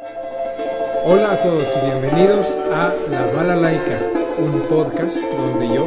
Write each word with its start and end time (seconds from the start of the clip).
Hola 0.00 1.32
a 1.32 1.42
todos 1.42 1.76
y 1.76 1.86
bienvenidos 1.86 2.56
a 2.72 2.94
La 3.10 3.26
Bala 3.32 3.56
Laica, 3.56 3.98
un 4.38 4.60
podcast 4.68 5.16
donde 5.16 5.74
yo, 5.74 5.86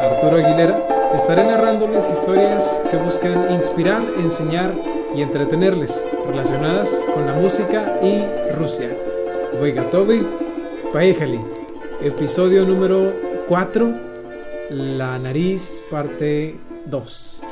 Arturo 0.00 0.38
Aguilera, 0.44 1.12
estaré 1.14 1.44
narrándoles 1.44 2.10
historias 2.10 2.82
que 2.90 2.96
buscan 2.96 3.52
inspirar, 3.52 4.02
enseñar 4.18 4.74
y 5.14 5.22
entretenerles 5.22 6.04
relacionadas 6.26 7.06
con 7.14 7.24
la 7.24 7.34
música 7.34 8.00
y 8.02 8.24
Rusia. 8.52 8.90
Voy 9.60 9.70
Gatovi, 9.70 10.26
Paejali, 10.92 11.40
episodio 12.02 12.64
número 12.64 13.12
4, 13.46 13.94
La 14.70 15.20
nariz, 15.20 15.84
parte 15.88 16.56
2. 16.86 17.42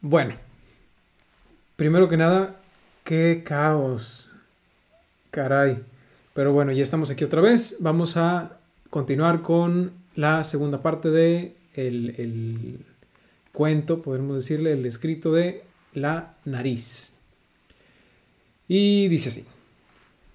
Bueno, 0.00 0.34
primero 1.82 2.08
que 2.08 2.16
nada, 2.16 2.60
qué 3.02 3.42
caos. 3.44 4.30
Caray. 5.32 5.82
Pero 6.32 6.52
bueno, 6.52 6.70
ya 6.70 6.80
estamos 6.80 7.10
aquí 7.10 7.24
otra 7.24 7.40
vez. 7.40 7.74
Vamos 7.80 8.16
a 8.16 8.60
continuar 8.88 9.42
con 9.42 9.90
la 10.14 10.44
segunda 10.44 10.80
parte 10.80 11.10
de 11.10 11.56
el, 11.74 12.14
el 12.18 12.78
cuento, 13.50 14.00
podemos 14.00 14.36
decirle, 14.36 14.74
el 14.74 14.86
escrito 14.86 15.32
de 15.32 15.64
la 15.92 16.36
nariz. 16.44 17.14
Y 18.68 19.08
dice 19.08 19.30
así. 19.30 19.46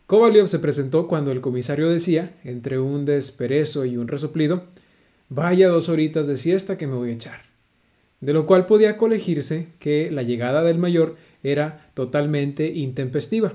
Kovalyov 0.05 0.49
se 0.49 0.59
presentó 0.59 1.07
cuando 1.07 1.31
el 1.31 1.39
comisario 1.39 1.89
decía, 1.89 2.35
entre 2.43 2.77
un 2.77 3.05
desperezo 3.05 3.85
y 3.85 3.95
un 3.95 4.09
resoplido, 4.09 4.65
vaya 5.29 5.69
dos 5.69 5.87
horitas 5.87 6.27
de 6.27 6.35
siesta 6.35 6.77
que 6.77 6.87
me 6.87 6.95
voy 6.95 7.11
a 7.11 7.13
echar 7.13 7.46
de 8.19 8.33
lo 8.33 8.45
cual 8.45 8.65
podía 8.65 8.97
colegirse 8.97 9.67
que 9.79 10.09
la 10.11 10.23
llegada 10.23 10.63
del 10.63 10.79
mayor 10.79 11.15
era 11.43 11.89
totalmente 11.93 12.67
intempestiva. 12.67 13.53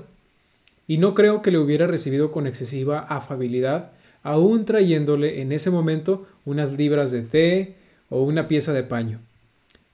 Y 0.87 0.97
no 0.97 1.13
creo 1.13 1.41
que 1.41 1.51
le 1.51 1.57
hubiera 1.57 1.87
recibido 1.87 2.31
con 2.31 2.47
excesiva 2.47 2.99
afabilidad, 2.99 3.91
aún 4.21 4.65
trayéndole 4.65 5.41
en 5.41 5.51
ese 5.51 5.69
momento 5.69 6.25
unas 6.45 6.73
libras 6.73 7.11
de 7.11 7.21
té 7.21 7.75
o 8.09 8.23
una 8.23 8.47
pieza 8.47 8.73
de 8.73 8.83
paño. 8.83 9.19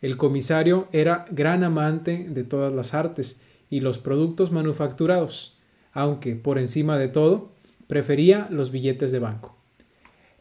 El 0.02 0.18
comisario 0.18 0.88
era 0.92 1.26
gran 1.32 1.64
amante 1.64 2.26
de 2.30 2.44
todas 2.44 2.72
las 2.72 2.94
artes 2.94 3.42
y 3.70 3.82
los 3.82 3.98
productos 3.98 4.52
manufacturados, 4.52 5.58
aunque, 5.94 6.36
por 6.36 6.58
encima 6.58 6.98
de 6.98 7.08
todo, 7.08 7.52
prefería 7.88 8.48
los 8.52 8.72
billetes 8.72 9.12
de 9.12 9.20
banco. 9.20 9.58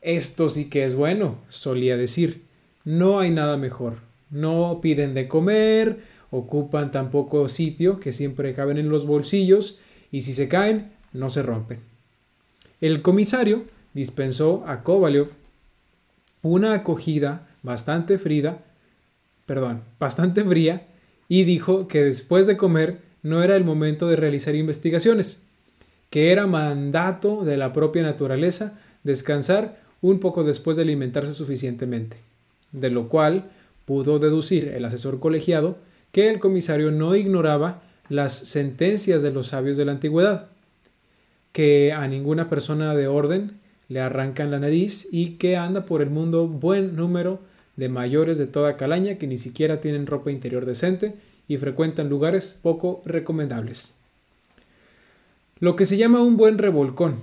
Esto 0.00 0.48
sí 0.48 0.68
que 0.68 0.84
es 0.84 0.94
bueno, 0.94 1.38
solía 1.48 1.96
decir. 1.96 2.44
No 2.84 3.18
hay 3.18 3.30
nada 3.30 3.56
mejor 3.56 4.07
no 4.30 4.80
piden 4.82 5.14
de 5.14 5.28
comer, 5.28 6.00
ocupan 6.30 6.90
tan 6.90 7.10
poco 7.10 7.48
sitio 7.48 8.00
que 8.00 8.12
siempre 8.12 8.54
caben 8.54 8.78
en 8.78 8.88
los 8.88 9.06
bolsillos 9.06 9.80
y 10.10 10.22
si 10.22 10.32
se 10.32 10.48
caen 10.48 10.92
no 11.12 11.30
se 11.30 11.42
rompen. 11.42 11.80
El 12.80 13.02
comisario 13.02 13.64
dispensó 13.94 14.64
a 14.66 14.82
Kovalyov 14.82 15.28
una 16.42 16.74
acogida 16.74 17.48
bastante 17.62 18.18
fría, 18.18 18.58
perdón, 19.46 19.82
bastante 19.98 20.44
fría 20.44 20.86
y 21.28 21.44
dijo 21.44 21.88
que 21.88 22.04
después 22.04 22.46
de 22.46 22.56
comer 22.56 23.00
no 23.22 23.42
era 23.42 23.56
el 23.56 23.64
momento 23.64 24.08
de 24.08 24.16
realizar 24.16 24.54
investigaciones, 24.54 25.42
que 26.10 26.32
era 26.32 26.46
mandato 26.46 27.44
de 27.44 27.56
la 27.56 27.72
propia 27.72 28.02
naturaleza 28.02 28.78
descansar 29.02 29.80
un 30.00 30.20
poco 30.20 30.44
después 30.44 30.76
de 30.76 30.84
alimentarse 30.84 31.34
suficientemente, 31.34 32.18
de 32.72 32.90
lo 32.90 33.08
cual 33.08 33.50
pudo 33.88 34.18
deducir 34.18 34.68
el 34.68 34.84
asesor 34.84 35.18
colegiado 35.18 35.78
que 36.12 36.28
el 36.28 36.40
comisario 36.40 36.90
no 36.90 37.16
ignoraba 37.16 37.80
las 38.10 38.34
sentencias 38.34 39.22
de 39.22 39.30
los 39.30 39.46
sabios 39.46 39.78
de 39.78 39.86
la 39.86 39.92
antigüedad, 39.92 40.48
que 41.52 41.94
a 41.94 42.06
ninguna 42.06 42.50
persona 42.50 42.94
de 42.94 43.06
orden 43.06 43.52
le 43.88 44.00
arrancan 44.00 44.50
la 44.50 44.58
nariz 44.58 45.08
y 45.10 45.36
que 45.38 45.56
anda 45.56 45.86
por 45.86 46.02
el 46.02 46.10
mundo 46.10 46.46
buen 46.46 46.96
número 46.96 47.40
de 47.76 47.88
mayores 47.88 48.36
de 48.36 48.46
toda 48.46 48.76
calaña 48.76 49.14
que 49.14 49.26
ni 49.26 49.38
siquiera 49.38 49.80
tienen 49.80 50.06
ropa 50.06 50.30
interior 50.30 50.66
decente 50.66 51.14
y 51.48 51.56
frecuentan 51.56 52.10
lugares 52.10 52.58
poco 52.60 53.00
recomendables. 53.06 53.94
Lo 55.60 55.76
que 55.76 55.86
se 55.86 55.96
llama 55.96 56.20
un 56.20 56.36
buen 56.36 56.58
revolcón. 56.58 57.16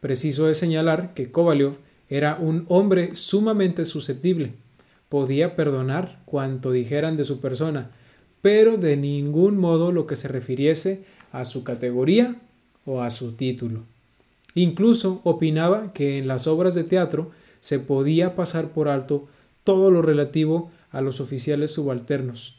Preciso 0.00 0.50
es 0.50 0.58
señalar 0.58 1.14
que 1.14 1.30
Kovalyov 1.30 1.74
era 2.10 2.36
un 2.40 2.64
hombre 2.68 3.14
sumamente 3.14 3.84
susceptible, 3.84 4.54
podía 5.08 5.56
perdonar 5.56 6.20
cuanto 6.24 6.72
dijeran 6.72 7.16
de 7.16 7.24
su 7.24 7.40
persona, 7.40 7.90
pero 8.42 8.76
de 8.76 8.96
ningún 8.96 9.56
modo 9.58 9.92
lo 9.92 10.06
que 10.06 10.16
se 10.16 10.28
refiriese 10.28 11.04
a 11.32 11.44
su 11.44 11.64
categoría 11.64 12.36
o 12.84 13.02
a 13.02 13.10
su 13.10 13.32
título. 13.32 13.82
Incluso 14.54 15.20
opinaba 15.24 15.92
que 15.92 16.18
en 16.18 16.28
las 16.28 16.46
obras 16.46 16.74
de 16.74 16.84
teatro 16.84 17.30
se 17.60 17.78
podía 17.78 18.34
pasar 18.34 18.68
por 18.68 18.88
alto 18.88 19.28
todo 19.64 19.90
lo 19.90 20.02
relativo 20.02 20.70
a 20.90 21.00
los 21.00 21.20
oficiales 21.20 21.72
subalternos, 21.72 22.56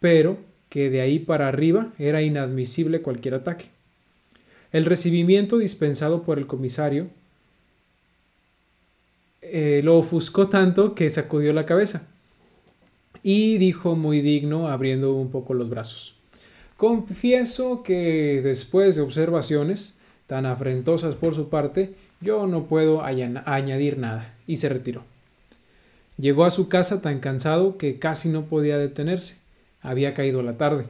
pero 0.00 0.38
que 0.68 0.90
de 0.90 1.00
ahí 1.00 1.18
para 1.18 1.48
arriba 1.48 1.92
era 1.98 2.22
inadmisible 2.22 3.02
cualquier 3.02 3.34
ataque. 3.34 3.66
El 4.72 4.84
recibimiento 4.84 5.58
dispensado 5.58 6.22
por 6.22 6.38
el 6.38 6.46
comisario 6.46 7.08
eh, 9.56 9.82
lo 9.84 9.96
ofuscó 9.96 10.48
tanto 10.48 10.96
que 10.96 11.08
sacudió 11.10 11.52
la 11.52 11.64
cabeza 11.64 12.08
y 13.22 13.56
dijo 13.58 13.94
muy 13.94 14.20
digno, 14.20 14.66
abriendo 14.66 15.14
un 15.14 15.30
poco 15.30 15.54
los 15.54 15.70
brazos. 15.70 16.16
Confieso 16.76 17.84
que 17.84 18.40
después 18.42 18.96
de 18.96 19.02
observaciones 19.02 20.00
tan 20.26 20.44
afrentosas 20.44 21.14
por 21.14 21.36
su 21.36 21.50
parte, 21.50 21.94
yo 22.20 22.48
no 22.48 22.64
puedo 22.64 23.04
añadir 23.04 23.96
nada, 23.96 24.34
y 24.48 24.56
se 24.56 24.68
retiró. 24.68 25.04
Llegó 26.18 26.46
a 26.46 26.50
su 26.50 26.66
casa 26.66 27.00
tan 27.00 27.20
cansado 27.20 27.78
que 27.78 28.00
casi 28.00 28.30
no 28.30 28.46
podía 28.46 28.76
detenerse. 28.76 29.36
Había 29.82 30.14
caído 30.14 30.42
la 30.42 30.58
tarde. 30.58 30.86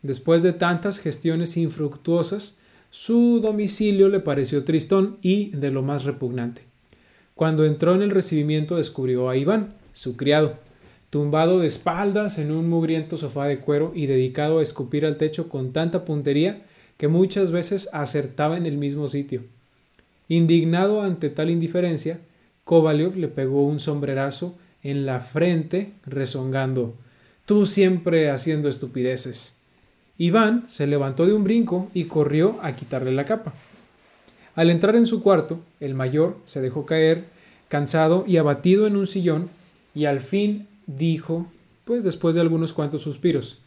Después 0.00 0.42
de 0.42 0.54
tantas 0.54 1.00
gestiones 1.00 1.58
infructuosas, 1.58 2.56
su 2.88 3.40
domicilio 3.42 4.08
le 4.08 4.20
pareció 4.20 4.64
tristón 4.64 5.18
y 5.20 5.50
de 5.50 5.70
lo 5.70 5.82
más 5.82 6.04
repugnante. 6.04 6.69
Cuando 7.40 7.64
entró 7.64 7.94
en 7.94 8.02
el 8.02 8.10
recibimiento 8.10 8.76
descubrió 8.76 9.30
a 9.30 9.34
Iván, 9.34 9.72
su 9.94 10.14
criado, 10.14 10.58
tumbado 11.08 11.60
de 11.60 11.68
espaldas 11.68 12.38
en 12.38 12.52
un 12.52 12.68
mugriento 12.68 13.16
sofá 13.16 13.46
de 13.46 13.60
cuero 13.60 13.92
y 13.94 14.04
dedicado 14.04 14.58
a 14.58 14.62
escupir 14.62 15.06
al 15.06 15.16
techo 15.16 15.48
con 15.48 15.72
tanta 15.72 16.04
puntería 16.04 16.66
que 16.98 17.08
muchas 17.08 17.50
veces 17.50 17.88
acertaba 17.94 18.58
en 18.58 18.66
el 18.66 18.76
mismo 18.76 19.08
sitio. 19.08 19.44
Indignado 20.28 21.00
ante 21.00 21.30
tal 21.30 21.48
indiferencia, 21.48 22.20
Kovalyov 22.64 23.16
le 23.16 23.28
pegó 23.28 23.66
un 23.66 23.80
sombrerazo 23.80 24.54
en 24.82 25.06
la 25.06 25.20
frente, 25.20 25.92
rezongando 26.04 26.94
Tú 27.46 27.64
siempre 27.64 28.28
haciendo 28.28 28.68
estupideces. 28.68 29.56
Iván 30.18 30.68
se 30.68 30.86
levantó 30.86 31.24
de 31.24 31.32
un 31.32 31.44
brinco 31.44 31.90
y 31.94 32.04
corrió 32.04 32.58
a 32.60 32.76
quitarle 32.76 33.12
la 33.12 33.24
capa. 33.24 33.54
Al 34.54 34.70
entrar 34.70 34.96
en 34.96 35.06
su 35.06 35.22
cuarto, 35.22 35.60
el 35.78 35.94
mayor 35.94 36.38
se 36.44 36.60
dejó 36.60 36.86
caer, 36.86 37.24
cansado 37.68 38.24
y 38.26 38.36
abatido 38.36 38.86
en 38.86 38.96
un 38.96 39.06
sillón, 39.06 39.48
y 39.94 40.04
al 40.04 40.20
fin 40.20 40.66
dijo, 40.86 41.46
pues 41.84 42.04
después 42.04 42.34
de 42.34 42.40
algunos 42.40 42.72
cuantos 42.72 43.02
suspiros, 43.02 43.60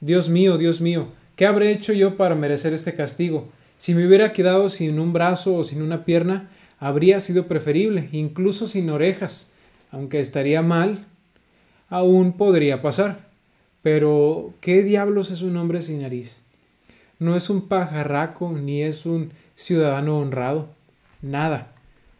Dios 0.00 0.28
mío, 0.28 0.58
Dios 0.58 0.80
mío, 0.80 1.08
¿qué 1.36 1.46
habré 1.46 1.70
hecho 1.70 1.92
yo 1.92 2.16
para 2.16 2.34
merecer 2.34 2.72
este 2.72 2.94
castigo? 2.94 3.48
Si 3.76 3.94
me 3.94 4.06
hubiera 4.06 4.32
quedado 4.32 4.68
sin 4.68 4.98
un 4.98 5.12
brazo 5.12 5.54
o 5.54 5.64
sin 5.64 5.82
una 5.82 6.04
pierna, 6.04 6.50
habría 6.78 7.20
sido 7.20 7.46
preferible, 7.46 8.08
incluso 8.12 8.66
sin 8.66 8.90
orejas, 8.90 9.52
aunque 9.90 10.18
estaría 10.18 10.62
mal, 10.62 11.06
aún 11.88 12.32
podría 12.32 12.82
pasar. 12.82 13.28
Pero, 13.82 14.54
¿qué 14.60 14.82
diablos 14.82 15.30
es 15.30 15.42
un 15.42 15.56
hombre 15.56 15.82
sin 15.82 16.02
nariz? 16.02 16.42
No 17.22 17.36
es 17.36 17.50
un 17.50 17.68
pajarraco, 17.68 18.50
ni 18.50 18.82
es 18.82 19.06
un 19.06 19.30
ciudadano 19.54 20.18
honrado. 20.18 20.68
Nada. 21.22 21.72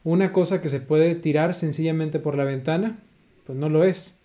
Una 0.05 0.33
cosa 0.33 0.63
que 0.63 0.69
se 0.69 0.79
puede 0.79 1.17
tirar 1.17 1.55
sencillamente 1.55 2.21
por 2.21 2.37
la 2.37 2.45
ventana, 2.45 3.01
pues 3.45 3.59
no 3.59 3.69
lo 3.69 3.83
es. 3.83 4.21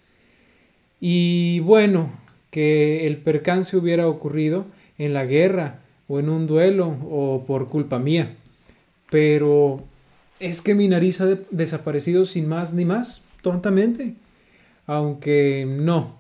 Y 1.01 1.61
bueno, 1.61 2.11
que 2.51 3.07
el 3.07 3.17
percance 3.17 3.75
hubiera 3.75 4.07
ocurrido 4.07 4.67
en 4.99 5.15
la 5.15 5.25
guerra 5.25 5.79
o 6.07 6.19
en 6.19 6.29
un 6.29 6.45
duelo 6.45 6.95
o 7.09 7.43
por 7.47 7.69
culpa 7.69 7.97
mía. 7.97 8.35
Pero 9.09 9.83
es 10.39 10.61
que 10.61 10.75
mi 10.75 10.87
nariz 10.87 11.21
ha 11.21 11.39
desaparecido 11.49 12.23
sin 12.23 12.47
más 12.47 12.75
ni 12.75 12.85
más, 12.85 13.23
tontamente. 13.41 14.13
Aunque 14.85 15.65
no, 15.67 16.19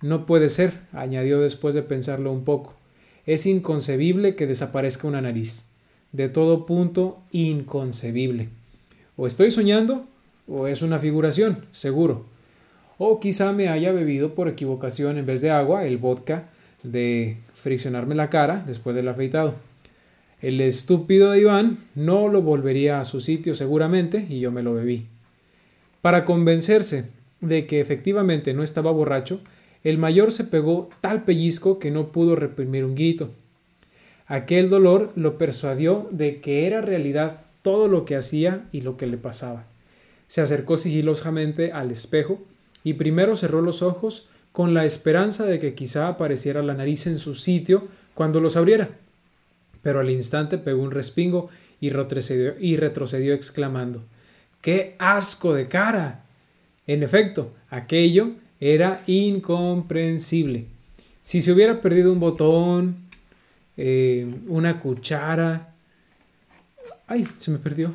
no 0.00 0.24
puede 0.24 0.48
ser, 0.48 0.72
añadió 0.94 1.40
después 1.40 1.74
de 1.74 1.82
pensarlo 1.82 2.32
un 2.32 2.44
poco. 2.44 2.77
Es 3.28 3.44
inconcebible 3.44 4.36
que 4.36 4.46
desaparezca 4.46 5.06
una 5.06 5.20
nariz. 5.20 5.66
De 6.12 6.30
todo 6.30 6.64
punto, 6.64 7.18
inconcebible. 7.30 8.48
O 9.18 9.26
estoy 9.26 9.50
soñando, 9.50 10.06
o 10.46 10.66
es 10.66 10.80
una 10.80 10.98
figuración, 10.98 11.66
seguro. 11.70 12.24
O 12.96 13.20
quizá 13.20 13.52
me 13.52 13.68
haya 13.68 13.92
bebido 13.92 14.34
por 14.34 14.48
equivocación 14.48 15.18
en 15.18 15.26
vez 15.26 15.42
de 15.42 15.50
agua 15.50 15.84
el 15.84 15.98
vodka 15.98 16.48
de 16.82 17.36
friccionarme 17.52 18.14
la 18.14 18.30
cara 18.30 18.64
después 18.66 18.96
del 18.96 19.08
afeitado. 19.08 19.56
El 20.40 20.62
estúpido 20.62 21.32
de 21.32 21.40
Iván 21.40 21.76
no 21.94 22.28
lo 22.28 22.40
volvería 22.40 22.98
a 22.98 23.04
su 23.04 23.20
sitio 23.20 23.54
seguramente 23.54 24.24
y 24.26 24.40
yo 24.40 24.52
me 24.52 24.62
lo 24.62 24.72
bebí. 24.72 25.04
Para 26.00 26.24
convencerse 26.24 27.04
de 27.42 27.66
que 27.66 27.80
efectivamente 27.80 28.54
no 28.54 28.62
estaba 28.62 28.90
borracho, 28.90 29.42
el 29.84 29.98
mayor 29.98 30.32
se 30.32 30.44
pegó 30.44 30.88
tal 31.00 31.24
pellizco 31.24 31.78
que 31.78 31.90
no 31.90 32.08
pudo 32.08 32.36
reprimir 32.36 32.84
un 32.84 32.94
grito. 32.94 33.30
Aquel 34.26 34.68
dolor 34.68 35.12
lo 35.16 35.38
persuadió 35.38 36.08
de 36.10 36.40
que 36.40 36.66
era 36.66 36.80
realidad 36.80 37.42
todo 37.62 37.88
lo 37.88 38.04
que 38.04 38.16
hacía 38.16 38.66
y 38.72 38.82
lo 38.82 38.96
que 38.96 39.06
le 39.06 39.16
pasaba. 39.16 39.64
Se 40.26 40.40
acercó 40.40 40.76
sigilosamente 40.76 41.72
al 41.72 41.90
espejo 41.90 42.40
y 42.84 42.94
primero 42.94 43.36
cerró 43.36 43.62
los 43.62 43.82
ojos 43.82 44.28
con 44.52 44.74
la 44.74 44.84
esperanza 44.84 45.44
de 45.46 45.58
que 45.58 45.74
quizá 45.74 46.08
apareciera 46.08 46.62
la 46.62 46.74
nariz 46.74 47.06
en 47.06 47.18
su 47.18 47.34
sitio 47.34 47.86
cuando 48.14 48.40
los 48.40 48.56
abriera. 48.56 48.90
Pero 49.82 50.00
al 50.00 50.10
instante 50.10 50.58
pegó 50.58 50.82
un 50.82 50.90
respingo 50.90 51.48
y 51.80 51.90
retrocedió, 51.90 52.54
y 52.58 52.76
retrocedió 52.76 53.34
exclamando 53.34 54.02
¡Qué 54.60 54.96
asco 54.98 55.54
de 55.54 55.68
cara! 55.68 56.24
En 56.86 57.02
efecto, 57.02 57.52
aquello 57.70 58.32
era 58.60 59.02
incomprensible. 59.06 60.66
Si 61.22 61.40
se 61.40 61.52
hubiera 61.52 61.80
perdido 61.80 62.12
un 62.12 62.20
botón, 62.20 62.96
eh, 63.76 64.26
una 64.48 64.80
cuchara... 64.80 65.74
¡Ay! 67.06 67.26
Se 67.38 67.50
me 67.50 67.58
perdió. 67.58 67.92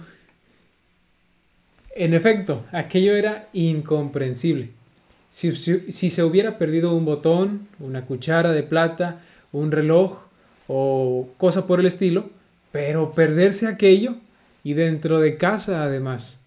En 1.96 2.14
efecto, 2.14 2.66
aquello 2.72 3.16
era 3.16 3.48
incomprensible. 3.54 4.70
Si, 5.30 5.52
se 5.56 6.24
hubiera 6.24 6.60
perdido 6.60 6.96
un 6.96 7.06
botón, 7.06 7.68
una 7.80 8.06
cuchara 8.06 8.52
de 8.52 8.62
plata, 8.62 9.22
un 9.52 9.72
reloj 9.72 10.22
o 10.68 11.30
cosa 11.38 11.66
por 11.66 11.80
el 11.80 11.88
estilo, 11.88 12.30
pero 12.72 13.14
perderse 13.14 13.68
aquello 13.68 14.16
y 14.64 14.74
dentro 14.74 15.20
de 15.20 15.38
casa 15.38 15.84
además. 15.84 16.40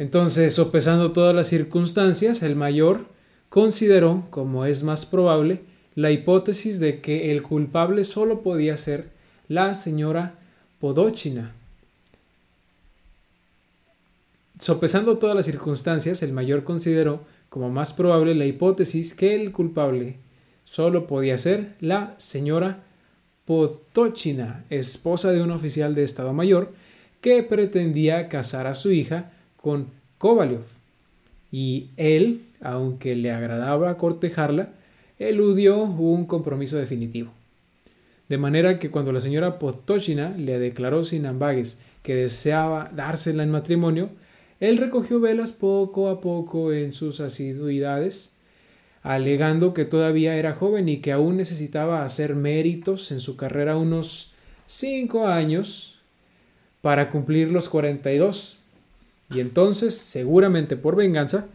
Entonces, 0.00 0.54
sopesando 0.54 1.12
todas 1.12 1.34
las 1.34 1.48
circunstancias, 1.48 2.42
el 2.42 2.56
mayor 2.56 3.04
consideró, 3.50 4.24
como 4.30 4.64
es 4.64 4.82
más 4.82 5.04
probable, 5.04 5.60
la 5.94 6.10
hipótesis 6.10 6.80
de 6.80 7.02
que 7.02 7.30
el 7.30 7.42
culpable 7.42 8.04
solo 8.04 8.40
podía 8.40 8.78
ser 8.78 9.10
la 9.46 9.74
señora 9.74 10.38
Podochina, 10.80 11.52
Sopesando 14.58 15.18
todas 15.18 15.36
las 15.36 15.44
circunstancias, 15.44 16.22
el 16.22 16.32
mayor 16.32 16.64
consideró 16.64 17.26
como 17.50 17.68
más 17.68 17.92
probable 17.92 18.34
la 18.34 18.46
hipótesis 18.46 19.12
que 19.12 19.34
el 19.34 19.52
culpable 19.52 20.16
solo 20.64 21.06
podía 21.06 21.36
ser 21.36 21.74
la 21.80 22.14
señora 22.16 22.84
Potochina, 23.44 24.64
esposa 24.70 25.30
de 25.30 25.42
un 25.42 25.50
oficial 25.50 25.94
de 25.94 26.04
Estado 26.04 26.32
Mayor, 26.32 26.72
que 27.20 27.42
pretendía 27.42 28.30
casar 28.30 28.66
a 28.66 28.72
su 28.72 28.92
hija 28.92 29.32
con 29.60 29.88
Kovalyov. 30.18 30.64
Y 31.52 31.90
él, 31.96 32.46
aunque 32.60 33.16
le 33.16 33.32
agradaba 33.32 33.96
cortejarla, 33.96 34.70
eludió 35.18 35.82
un 35.82 36.26
compromiso 36.26 36.76
definitivo. 36.76 37.32
De 38.28 38.38
manera 38.38 38.78
que 38.78 38.90
cuando 38.90 39.12
la 39.12 39.20
señora 39.20 39.58
Potochina 39.58 40.34
le 40.38 40.58
declaró 40.58 41.02
sin 41.02 41.26
ambagues 41.26 41.80
que 42.02 42.14
deseaba 42.14 42.90
dársela 42.94 43.42
en 43.42 43.50
matrimonio, 43.50 44.10
él 44.60 44.76
recogió 44.76 45.18
velas 45.20 45.52
poco 45.52 46.08
a 46.08 46.20
poco 46.20 46.72
en 46.72 46.92
sus 46.92 47.18
asiduidades, 47.20 48.32
alegando 49.02 49.74
que 49.74 49.84
todavía 49.84 50.36
era 50.36 50.54
joven 50.54 50.88
y 50.88 50.98
que 50.98 51.12
aún 51.12 51.38
necesitaba 51.38 52.04
hacer 52.04 52.36
méritos 52.36 53.10
en 53.10 53.18
su 53.18 53.36
carrera 53.36 53.76
unos 53.76 54.32
cinco 54.66 55.26
años 55.26 55.98
para 56.82 57.10
cumplir 57.10 57.50
los 57.50 57.68
42. 57.68 58.59
Y 59.32 59.40
entonces, 59.40 59.96
seguramente 59.96 60.76
por 60.76 60.96
venganza, 60.96 61.46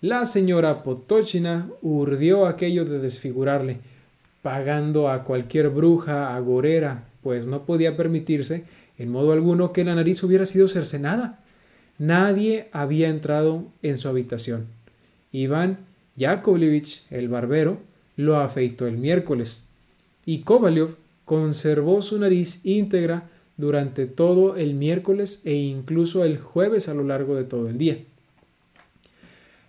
la 0.00 0.26
señora 0.26 0.82
Potochina 0.82 1.68
urdió 1.82 2.46
aquello 2.46 2.84
de 2.84 2.98
desfigurarle, 2.98 3.78
pagando 4.42 5.10
a 5.10 5.24
cualquier 5.24 5.70
bruja 5.70 6.36
agorera, 6.36 7.04
pues 7.22 7.46
no 7.46 7.64
podía 7.64 7.96
permitirse 7.96 8.64
en 8.98 9.10
modo 9.10 9.32
alguno 9.32 9.72
que 9.72 9.84
la 9.84 9.94
nariz 9.94 10.22
hubiera 10.22 10.46
sido 10.46 10.68
cercenada. 10.68 11.40
Nadie 11.98 12.68
había 12.72 13.08
entrado 13.08 13.64
en 13.82 13.98
su 13.98 14.08
habitación. 14.08 14.66
Iván 15.32 15.78
Yakovlevich, 16.16 17.02
el 17.10 17.28
barbero, 17.28 17.78
lo 18.16 18.38
afeitó 18.38 18.86
el 18.86 18.96
miércoles 18.96 19.66
y 20.24 20.40
Kovalyov 20.40 20.96
conservó 21.24 22.02
su 22.02 22.18
nariz 22.18 22.64
íntegra 22.64 23.28
durante 23.56 24.06
todo 24.06 24.56
el 24.56 24.74
miércoles 24.74 25.42
e 25.44 25.54
incluso 25.54 26.24
el 26.24 26.38
jueves 26.38 26.88
a 26.88 26.94
lo 26.94 27.04
largo 27.04 27.36
de 27.36 27.44
todo 27.44 27.68
el 27.68 27.78
día. 27.78 27.98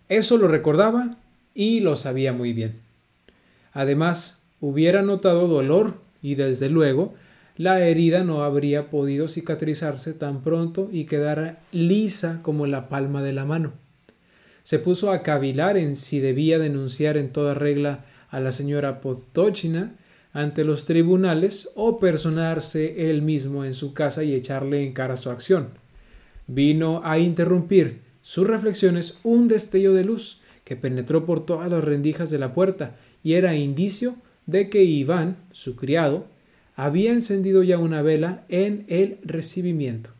Eso 0.09 0.37
lo 0.37 0.47
recordaba 0.47 1.17
y 1.53 1.79
lo 1.79 1.95
sabía 1.95 2.33
muy 2.33 2.53
bien. 2.53 2.75
Además, 3.73 4.41
hubiera 4.59 5.01
notado 5.01 5.47
dolor 5.47 5.95
y 6.21 6.35
desde 6.35 6.69
luego 6.69 7.13
la 7.57 7.79
herida 7.79 8.23
no 8.23 8.43
habría 8.43 8.89
podido 8.89 9.27
cicatrizarse 9.27 10.13
tan 10.13 10.41
pronto 10.43 10.89
y 10.91 11.05
quedara 11.05 11.59
lisa 11.71 12.39
como 12.43 12.67
la 12.67 12.87
palma 12.87 13.23
de 13.23 13.33
la 13.33 13.45
mano. 13.45 13.73
Se 14.63 14.79
puso 14.79 15.11
a 15.11 15.23
cavilar 15.23 15.77
en 15.77 15.95
si 15.95 16.19
debía 16.19 16.59
denunciar 16.59 17.17
en 17.17 17.31
toda 17.31 17.53
regla 17.53 18.05
a 18.29 18.39
la 18.39 18.51
señora 18.51 19.01
Podtochina 19.01 19.95
ante 20.33 20.63
los 20.63 20.85
tribunales 20.85 21.69
o 21.75 21.99
personarse 21.99 23.09
él 23.09 23.21
mismo 23.21 23.65
en 23.65 23.73
su 23.73 23.93
casa 23.93 24.23
y 24.23 24.33
echarle 24.33 24.85
en 24.85 24.93
cara 24.93 25.17
su 25.17 25.29
acción. 25.29 25.69
Vino 26.47 27.01
a 27.03 27.19
interrumpir 27.19 28.01
sus 28.21 28.45
reflexiones 28.45 29.19
un 29.23 29.47
destello 29.47 29.93
de 29.93 30.03
luz 30.03 30.41
que 30.63 30.75
penetró 30.75 31.25
por 31.25 31.45
todas 31.45 31.71
las 31.71 31.83
rendijas 31.83 32.29
de 32.29 32.39
la 32.39 32.53
puerta 32.53 32.95
y 33.23 33.33
era 33.33 33.55
indicio 33.55 34.15
de 34.45 34.69
que 34.69 34.83
Iván, 34.83 35.37
su 35.51 35.75
criado, 35.75 36.27
había 36.75 37.11
encendido 37.11 37.63
ya 37.63 37.77
una 37.77 38.01
vela 38.01 38.43
en 38.49 38.85
el 38.87 39.17
recibimiento. 39.23 40.11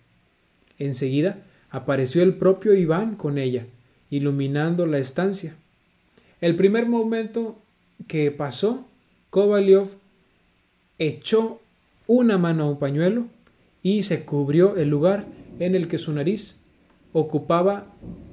Enseguida 0.79 1.43
apareció 1.69 2.23
el 2.23 2.35
propio 2.35 2.73
Iván 2.73 3.15
con 3.15 3.37
ella, 3.37 3.67
iluminando 4.09 4.85
la 4.85 4.97
estancia. 4.97 5.55
El 6.41 6.55
primer 6.55 6.87
momento 6.87 7.61
que 8.07 8.31
pasó, 8.31 8.86
Kovalyov 9.37 9.89
echó 10.97 11.61
una 12.07 12.39
mano 12.39 12.63
a 12.63 12.69
un 12.71 12.79
pañuelo 12.79 13.27
y 13.83 14.01
se 14.01 14.25
cubrió 14.25 14.77
el 14.77 14.89
lugar 14.89 15.25
en 15.59 15.75
el 15.75 15.87
que 15.87 15.99
su 15.99 16.11
nariz 16.11 16.55
ocupaba 17.13 17.85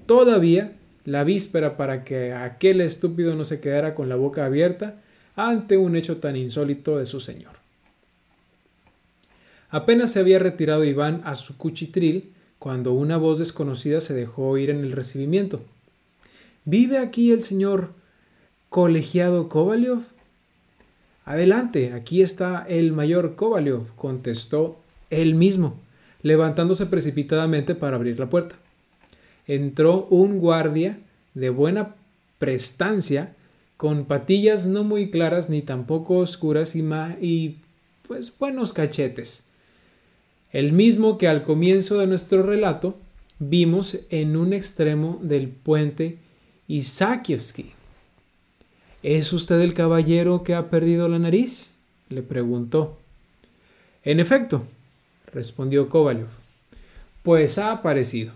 todavía 0.07 0.73
la 1.05 1.23
víspera 1.23 1.77
para 1.77 2.05
que 2.05 2.33
aquel 2.33 2.81
estúpido 2.81 3.35
no 3.35 3.45
se 3.45 3.61
quedara 3.61 3.95
con 3.95 4.09
la 4.09 4.17
boca 4.17 4.47
abierta 4.47 5.03
ante 5.37 5.77
un 5.77 5.95
hecho 5.95 6.17
tan 6.17 6.37
insólito 6.37 6.97
de 6.97 7.05
su 7.05 7.21
señor. 7.21 7.53
Apenas 9.69 10.11
se 10.11 10.21
había 10.21 10.39
retirado 10.39 10.85
Iván 10.85 11.21
a 11.27 11.35
su 11.35 11.59
cuchitril 11.59 12.33
cuando 12.59 12.95
una 12.95 13.19
voz 13.19 13.41
desconocida 13.41 14.01
se 14.01 14.15
dejó 14.15 14.49
oír 14.49 14.71
en 14.71 14.79
el 14.79 14.93
recibimiento. 14.93 15.61
¿Vive 16.65 16.97
aquí 16.97 17.31
el 17.31 17.43
señor 17.43 17.91
colegiado 18.71 19.51
Kovalyov? 19.51 20.14
Adelante, 21.25 21.93
aquí 21.93 22.23
está 22.23 22.67
el 22.69 22.93
mayor 22.93 23.35
Kovalyov, 23.35 23.95
contestó 23.97 24.81
él 25.11 25.35
mismo, 25.35 25.81
levantándose 26.23 26.87
precipitadamente 26.87 27.75
para 27.75 27.97
abrir 27.97 28.19
la 28.19 28.29
puerta. 28.29 28.57
Entró 29.47 30.07
un 30.11 30.39
guardia 30.39 30.99
de 31.35 31.51
buena 31.51 31.95
prestancia, 32.39 33.35
con 33.77 34.05
patillas 34.05 34.67
no 34.67 34.85
muy 34.85 35.11
claras 35.11 35.49
ni 35.49 35.63
tampoco 35.63 36.19
oscuras 36.19 36.77
y, 36.77 36.85
y 37.21 37.59
pues 38.07 38.33
buenos 38.39 38.73
cachetes 38.73 39.49
el 40.55 40.73
mismo 40.73 41.19
que 41.19 41.27
al 41.27 41.43
comienzo 41.43 41.99
de 41.99 42.07
nuestro 42.07 42.45
relato 42.45 42.97
vimos 43.41 43.99
en 44.09 44.37
un 44.37 44.53
extremo 44.53 45.19
del 45.21 45.49
puente 45.49 46.19
Isakievsky. 46.69 47.73
¿Es 49.05 49.35
usted 49.35 49.61
el 49.61 49.75
caballero 49.75 50.45
que 50.45 50.55
ha 50.55 50.71
perdido 50.71 51.09
la 51.11 51.19
nariz? 51.19 51.75
le 52.09 52.23
preguntó. 52.23 52.99
En 54.03 54.19
efecto, 54.19 54.65
respondió 55.31 55.91
Kovalyov, 55.91 56.29
pues 57.23 57.59
ha 57.59 57.71
aparecido. 57.71 58.33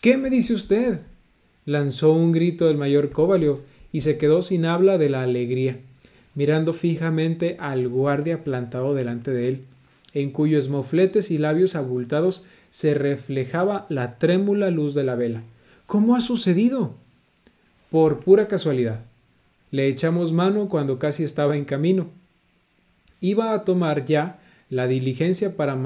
¿Qué 0.00 0.16
me 0.16 0.30
dice 0.30 0.54
usted? 0.54 1.00
lanzó 1.64 2.12
un 2.12 2.30
grito 2.30 2.70
el 2.70 2.76
mayor 2.76 3.10
Kovalyov 3.10 3.58
y 3.90 4.02
se 4.02 4.16
quedó 4.16 4.42
sin 4.42 4.64
habla 4.64 4.96
de 4.96 5.08
la 5.08 5.24
alegría, 5.24 5.80
mirando 6.36 6.72
fijamente 6.72 7.56
al 7.58 7.88
guardia 7.88 8.44
plantado 8.44 8.94
delante 8.94 9.32
de 9.32 9.48
él 9.48 9.64
en 10.14 10.30
cuyos 10.30 10.68
mofletes 10.68 11.32
y 11.32 11.38
labios 11.38 11.74
abultados 11.74 12.44
se 12.70 12.94
reflejaba 12.94 13.86
la 13.88 14.18
trémula 14.18 14.70
luz 14.70 14.94
de 14.94 15.02
la 15.02 15.16
vela. 15.16 15.42
¿Cómo 15.86 16.14
ha 16.14 16.20
sucedido? 16.20 16.94
Por 17.90 18.20
pura 18.20 18.46
casualidad. 18.46 19.00
Le 19.70 19.88
echamos 19.88 20.32
mano 20.32 20.68
cuando 20.68 20.98
casi 20.98 21.24
estaba 21.24 21.56
en 21.56 21.64
camino. 21.64 22.08
Iba 23.20 23.52
a 23.52 23.64
tomar 23.64 24.04
ya 24.04 24.38
la 24.68 24.86
diligencia 24.86 25.56
para, 25.56 25.76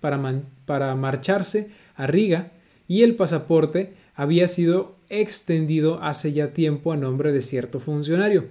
para, 0.00 0.42
para 0.66 0.94
marcharse 0.94 1.70
a 1.94 2.06
Riga 2.06 2.52
y 2.88 3.02
el 3.02 3.14
pasaporte 3.14 3.94
había 4.14 4.48
sido 4.48 4.96
extendido 5.08 6.02
hace 6.02 6.32
ya 6.32 6.52
tiempo 6.52 6.92
a 6.92 6.96
nombre 6.96 7.32
de 7.32 7.40
cierto 7.40 7.80
funcionario. 7.80 8.46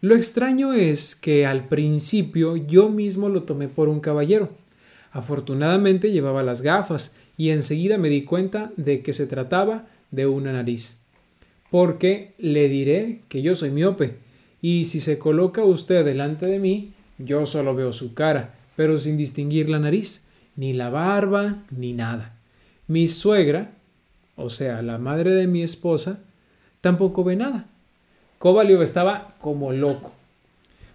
Lo 0.00 0.14
extraño 0.14 0.74
es 0.74 1.14
que 1.14 1.46
al 1.46 1.66
principio 1.66 2.56
yo 2.56 2.90
mismo 2.90 3.28
lo 3.28 3.44
tomé 3.44 3.68
por 3.68 3.88
un 3.88 4.00
caballero. 4.00 4.50
Afortunadamente 5.12 6.10
llevaba 6.10 6.42
las 6.42 6.60
gafas 6.60 7.16
y 7.36 7.50
enseguida 7.50 7.96
me 7.96 8.10
di 8.10 8.24
cuenta 8.24 8.72
de 8.76 9.00
que 9.00 9.12
se 9.12 9.26
trataba 9.26 9.86
de 10.10 10.26
una 10.26 10.52
nariz. 10.52 10.98
Porque 11.74 12.34
le 12.38 12.68
diré 12.68 13.22
que 13.28 13.42
yo 13.42 13.56
soy 13.56 13.72
miope 13.72 14.14
y 14.62 14.84
si 14.84 15.00
se 15.00 15.18
coloca 15.18 15.64
usted 15.64 16.04
delante 16.04 16.46
de 16.46 16.60
mí, 16.60 16.92
yo 17.18 17.46
solo 17.46 17.74
veo 17.74 17.92
su 17.92 18.14
cara, 18.14 18.54
pero 18.76 18.96
sin 18.96 19.16
distinguir 19.16 19.68
la 19.68 19.80
nariz, 19.80 20.24
ni 20.54 20.72
la 20.72 20.88
barba, 20.88 21.64
ni 21.72 21.92
nada. 21.92 22.38
Mi 22.86 23.08
suegra, 23.08 23.72
o 24.36 24.50
sea, 24.50 24.82
la 24.82 24.98
madre 24.98 25.34
de 25.34 25.48
mi 25.48 25.64
esposa, 25.64 26.20
tampoco 26.80 27.24
ve 27.24 27.34
nada. 27.34 27.66
Kovalyov 28.38 28.80
estaba 28.82 29.34
como 29.40 29.72
loco. 29.72 30.12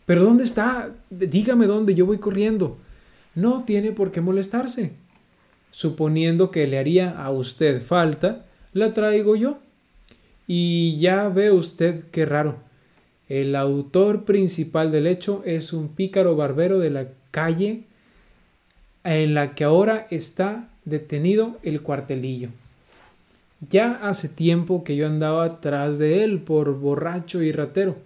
¿Pero 0.06 0.24
dónde 0.24 0.46
está? 0.46 0.96
Dígame 1.10 1.66
dónde, 1.66 1.94
yo 1.94 2.06
voy 2.06 2.20
corriendo. 2.20 2.78
No 3.36 3.66
tiene 3.66 3.92
por 3.92 4.12
qué 4.12 4.22
molestarse. 4.22 4.94
Suponiendo 5.72 6.52
que 6.52 6.68
le 6.68 6.80
haría 6.80 7.22
a 7.22 7.32
usted 7.32 7.82
falta, 7.82 8.46
la 8.72 8.94
traigo 8.94 9.36
yo. 9.36 9.60
Y 10.52 10.98
ya 10.98 11.30
ve 11.30 11.52
usted 11.52 12.06
qué 12.10 12.26
raro. 12.26 12.58
El 13.28 13.56
autor 13.56 14.26
principal 14.26 14.92
del 14.92 15.06
hecho 15.06 15.44
es 15.46 15.74
un 15.74 15.90
pícaro 15.90 16.36
barbero 16.36 16.80
de 16.80 16.90
la 16.90 17.06
calle 17.30 17.84
en 19.04 19.36
la 19.36 19.54
que 19.54 19.64
ahora 19.64 20.08
está 20.10 20.68
detenido 20.86 21.60
el 21.62 21.84
cuartelillo. 21.84 22.50
Ya 23.70 24.00
hace 24.02 24.28
tiempo 24.28 24.84
que 24.84 24.96
yo 24.96 25.06
andaba 25.06 25.62
tras 25.62 26.00
de 26.00 26.24
él 26.24 26.40
por 26.40 26.80
borracho 26.80 27.44
y 27.44 27.52
ratero. 27.52 27.98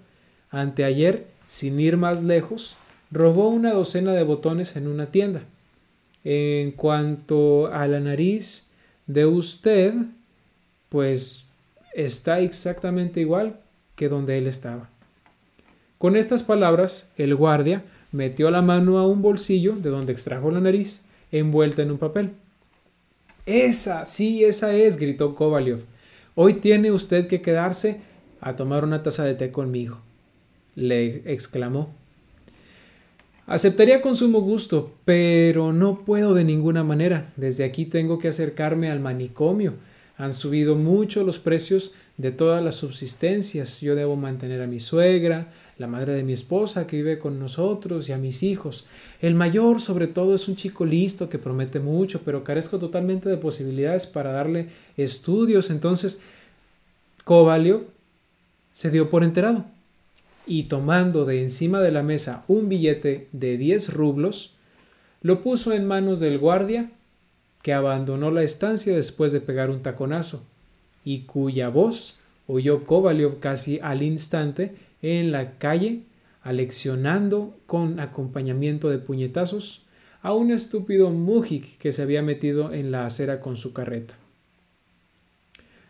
Anteayer, 0.50 1.28
sin 1.48 1.80
ir 1.80 1.96
más 1.96 2.24
lejos, 2.24 2.76
robó 3.10 3.48
una 3.48 3.72
docena 3.72 4.14
de 4.14 4.24
botones 4.24 4.76
en 4.76 4.90
una 4.90 5.06
tienda. 5.06 5.44
En 6.26 6.72
cuanto 6.72 7.68
a 7.68 7.88
la 7.88 8.02
nariz 8.02 8.68
de 9.08 9.26
usted, 9.26 9.94
pues 10.90 11.46
está 11.94 12.40
exactamente 12.40 13.20
igual 13.22 13.60
que 13.96 14.10
donde 14.10 14.38
él 14.38 14.48
estaba. 14.48 14.90
Con 15.98 16.16
estas 16.16 16.44
palabras, 16.44 17.12
el 17.18 17.36
guardia 17.36 17.84
metió 18.12 18.52
la 18.52 18.62
mano 18.62 18.98
a 18.98 19.08
un 19.08 19.22
bolsillo 19.22 19.76
de 19.76 19.90
donde 19.90 20.12
extrajo 20.12 20.52
la 20.52 20.60
nariz 20.60 21.06
envuelta 21.32 21.82
en 21.82 21.92
un 21.92 21.98
papel. 21.98 22.32
Esa, 23.46 24.06
sí, 24.06 24.44
esa 24.44 24.74
es, 24.74 24.98
gritó 24.98 25.36
Kovalyov. 25.36 25.82
Hoy 26.36 26.56
tiene 26.56 26.92
usted 26.92 27.28
que 27.28 27.42
quedarse 27.42 28.02
a 28.42 28.56
tomar 28.56 28.84
una 28.84 29.04
taza 29.04 29.24
de 29.24 29.36
té 29.36 29.52
conmigo, 29.52 30.00
le 30.76 31.22
exclamó. 31.32 31.94
Aceptaría 33.46 34.02
con 34.02 34.16
sumo 34.16 34.42
gusto, 34.42 34.94
pero 35.04 35.74
no 35.74 36.06
puedo 36.06 36.34
de 36.34 36.46
ninguna 36.46 36.84
manera. 36.84 37.32
Desde 37.36 37.66
aquí 37.66 37.86
tengo 37.86 38.18
que 38.18 38.30
acercarme 38.30 38.90
al 38.90 39.02
manicomio. 39.02 39.74
Han 40.24 40.34
subido 40.34 40.76
mucho 40.76 41.26
los 41.26 41.38
precios 41.38 41.96
de 42.16 42.32
todas 42.32 42.64
las 42.64 42.76
subsistencias. 42.76 43.82
Yo 43.82 43.94
debo 43.94 44.16
mantener 44.16 44.62
a 44.62 44.68
mi 44.68 44.80
suegra, 44.80 45.52
la 45.78 45.88
madre 45.88 46.14
de 46.14 46.24
mi 46.24 46.32
esposa 46.32 46.88
que 46.88 46.96
vive 46.96 47.20
con 47.20 47.40
nosotros 47.40 48.08
y 48.08 48.14
a 48.14 48.18
mis 48.18 48.42
hijos. 48.42 48.86
El 49.22 49.36
mayor, 49.36 49.82
sobre 49.82 50.08
todo, 50.08 50.34
es 50.34 50.48
un 50.48 50.56
chico 50.56 50.86
listo 50.86 51.28
que 51.28 51.40
promete 51.40 51.82
mucho, 51.82 52.22
pero 52.24 52.46
carezco 52.46 52.80
totalmente 52.80 53.28
de 53.28 53.36
posibilidades 53.36 54.08
para 54.08 54.32
darle 54.32 54.70
estudios. 54.96 55.70
Entonces, 55.70 56.22
Covalio 57.26 57.88
se 58.72 58.92
dio 58.92 59.10
por 59.10 59.26
enterado 59.26 59.66
y 60.48 60.64
tomando 60.64 61.26
de 61.26 61.42
encima 61.42 61.82
de 61.82 61.92
la 61.92 62.02
mesa 62.02 62.46
un 62.48 62.70
billete 62.70 63.28
de 63.34 63.58
10 63.58 63.94
rublos, 63.94 64.54
lo 65.22 65.42
puso 65.42 65.74
en 65.74 65.86
manos 65.86 66.22
del 66.22 66.40
guardia, 66.40 66.92
que 67.64 67.74
abandonó 67.74 68.30
la 68.30 68.44
estancia 68.44 68.96
después 68.96 69.32
de 69.32 69.42
pegar 69.42 69.72
un 69.72 69.82
taconazo, 69.82 70.44
y 71.04 71.22
cuya 71.22 71.70
voz 71.70 72.16
oyó 72.46 72.86
Kovalyov 72.86 73.40
casi 73.40 73.80
al 73.82 74.04
instante 74.04 74.76
en 75.02 75.32
la 75.32 75.58
calle, 75.58 76.04
aleccionando 76.42 77.58
con 77.66 78.02
acompañamiento 78.02 78.90
de 78.90 79.00
puñetazos 79.00 79.82
a 80.22 80.34
un 80.34 80.52
estúpido 80.52 81.10
mujik 81.10 81.78
que 81.78 81.94
se 81.94 82.02
había 82.02 82.22
metido 82.22 82.74
en 82.74 82.92
la 82.92 83.06
acera 83.06 83.40
con 83.40 83.56
su 83.56 83.74
carreta. 83.74 84.16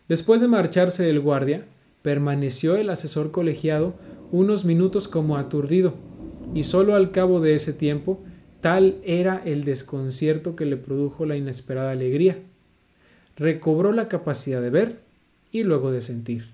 Después 0.08 0.40
de 0.40 0.48
marcharse 0.48 1.10
el 1.10 1.20
guardia, 1.20 1.66
permaneció 2.02 2.76
el 2.76 2.88
asesor 2.90 3.32
colegiado 3.32 3.94
unos 4.30 4.64
minutos 4.64 5.08
como 5.08 5.36
aturdido, 5.36 5.94
y 6.54 6.62
sólo 6.62 6.94
al 6.94 7.10
cabo 7.10 7.40
de 7.40 7.56
ese 7.56 7.72
tiempo 7.72 8.20
tal 8.64 8.96
era 9.04 9.42
el 9.44 9.62
desconcierto 9.64 10.56
que 10.56 10.64
le 10.64 10.78
produjo 10.78 11.26
la 11.26 11.36
inesperada 11.36 11.90
alegría. 11.90 12.38
Recobró 13.36 13.92
la 13.92 14.08
capacidad 14.08 14.62
de 14.62 14.70
ver 14.70 15.00
y 15.52 15.64
luego 15.64 15.92
de 15.92 16.00
sentir. 16.00 16.46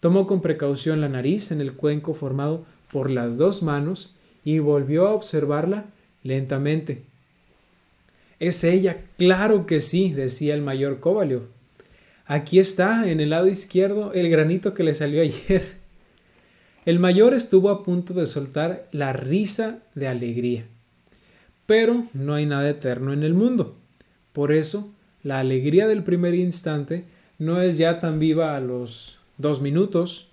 Tomó 0.00 0.26
con 0.26 0.40
precaución 0.40 1.00
la 1.00 1.08
nariz 1.08 1.52
en 1.52 1.60
el 1.60 1.74
cuenco 1.74 2.14
formado 2.14 2.64
por 2.90 3.12
las 3.12 3.36
dos 3.36 3.62
manos 3.62 4.16
y 4.44 4.58
volvió 4.58 5.06
a 5.06 5.14
observarla 5.14 5.84
lentamente. 6.24 7.02
Es 8.40 8.64
ella, 8.64 8.96
claro 9.18 9.66
que 9.66 9.78
sí, 9.78 10.12
decía 10.12 10.52
el 10.52 10.62
mayor 10.62 10.98
Kovalyov. 10.98 11.42
Aquí 12.26 12.58
está, 12.58 13.08
en 13.08 13.20
el 13.20 13.30
lado 13.30 13.46
izquierdo, 13.46 14.12
el 14.14 14.28
granito 14.28 14.74
que 14.74 14.82
le 14.82 14.94
salió 14.94 15.22
ayer. 15.22 15.76
El 16.86 16.98
mayor 16.98 17.34
estuvo 17.34 17.70
a 17.70 17.84
punto 17.84 18.14
de 18.14 18.26
soltar 18.26 18.88
la 18.90 19.12
risa 19.12 19.78
de 19.94 20.08
alegría. 20.08 20.66
Pero 21.66 22.04
no 22.12 22.34
hay 22.34 22.46
nada 22.46 22.68
eterno 22.68 23.12
en 23.12 23.22
el 23.22 23.34
mundo. 23.34 23.76
Por 24.32 24.52
eso, 24.52 24.90
la 25.22 25.38
alegría 25.38 25.86
del 25.86 26.02
primer 26.02 26.34
instante 26.34 27.04
no 27.38 27.60
es 27.60 27.78
ya 27.78 28.00
tan 28.00 28.18
viva 28.18 28.56
a 28.56 28.60
los 28.60 29.18
dos 29.38 29.60
minutos, 29.60 30.28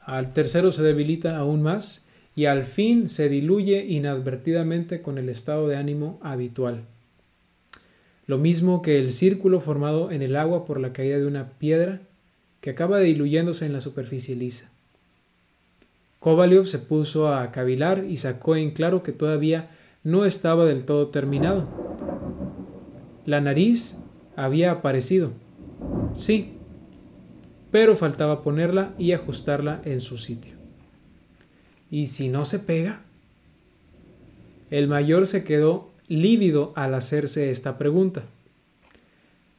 al 0.00 0.32
tercero 0.32 0.72
se 0.72 0.82
debilita 0.82 1.36
aún 1.36 1.62
más 1.62 2.04
y 2.36 2.46
al 2.46 2.64
fin 2.64 3.08
se 3.08 3.28
diluye 3.28 3.86
inadvertidamente 3.88 5.02
con 5.02 5.18
el 5.18 5.28
estado 5.28 5.68
de 5.68 5.76
ánimo 5.76 6.18
habitual. 6.22 6.84
Lo 8.26 8.38
mismo 8.38 8.82
que 8.82 8.98
el 8.98 9.12
círculo 9.12 9.60
formado 9.60 10.10
en 10.10 10.22
el 10.22 10.36
agua 10.36 10.64
por 10.64 10.80
la 10.80 10.92
caída 10.92 11.18
de 11.18 11.26
una 11.26 11.50
piedra 11.50 12.00
que 12.60 12.70
acaba 12.70 12.98
diluyéndose 13.00 13.66
en 13.66 13.72
la 13.72 13.80
superficie 13.80 14.34
lisa. 14.34 14.70
Kovalyov 16.20 16.66
se 16.66 16.78
puso 16.78 17.28
a 17.28 17.52
cavilar 17.52 18.04
y 18.08 18.16
sacó 18.16 18.56
en 18.56 18.70
claro 18.70 19.02
que 19.02 19.12
todavía 19.12 19.68
no 20.04 20.26
estaba 20.26 20.66
del 20.66 20.84
todo 20.84 21.08
terminado. 21.08 21.66
La 23.24 23.40
nariz 23.40 23.98
había 24.36 24.70
aparecido. 24.70 25.32
Sí, 26.14 26.52
pero 27.70 27.96
faltaba 27.96 28.42
ponerla 28.42 28.94
y 28.98 29.12
ajustarla 29.12 29.80
en 29.84 30.00
su 30.00 30.18
sitio. 30.18 30.54
¿Y 31.90 32.06
si 32.06 32.28
no 32.28 32.44
se 32.44 32.58
pega? 32.58 33.00
El 34.70 34.88
mayor 34.88 35.26
se 35.26 35.42
quedó 35.42 35.90
lívido 36.08 36.72
al 36.76 36.94
hacerse 36.94 37.50
esta 37.50 37.78
pregunta. 37.78 38.24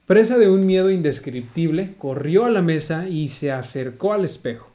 Presa 0.05 0.37
de 0.37 0.49
un 0.49 0.65
miedo 0.67 0.91
indescriptible, 0.91 1.95
corrió 1.97 2.45
a 2.45 2.51
la 2.51 2.61
mesa 2.61 3.09
y 3.09 3.27
se 3.29 3.51
acercó 3.51 4.13
al 4.13 4.23
espejo. 4.23 4.71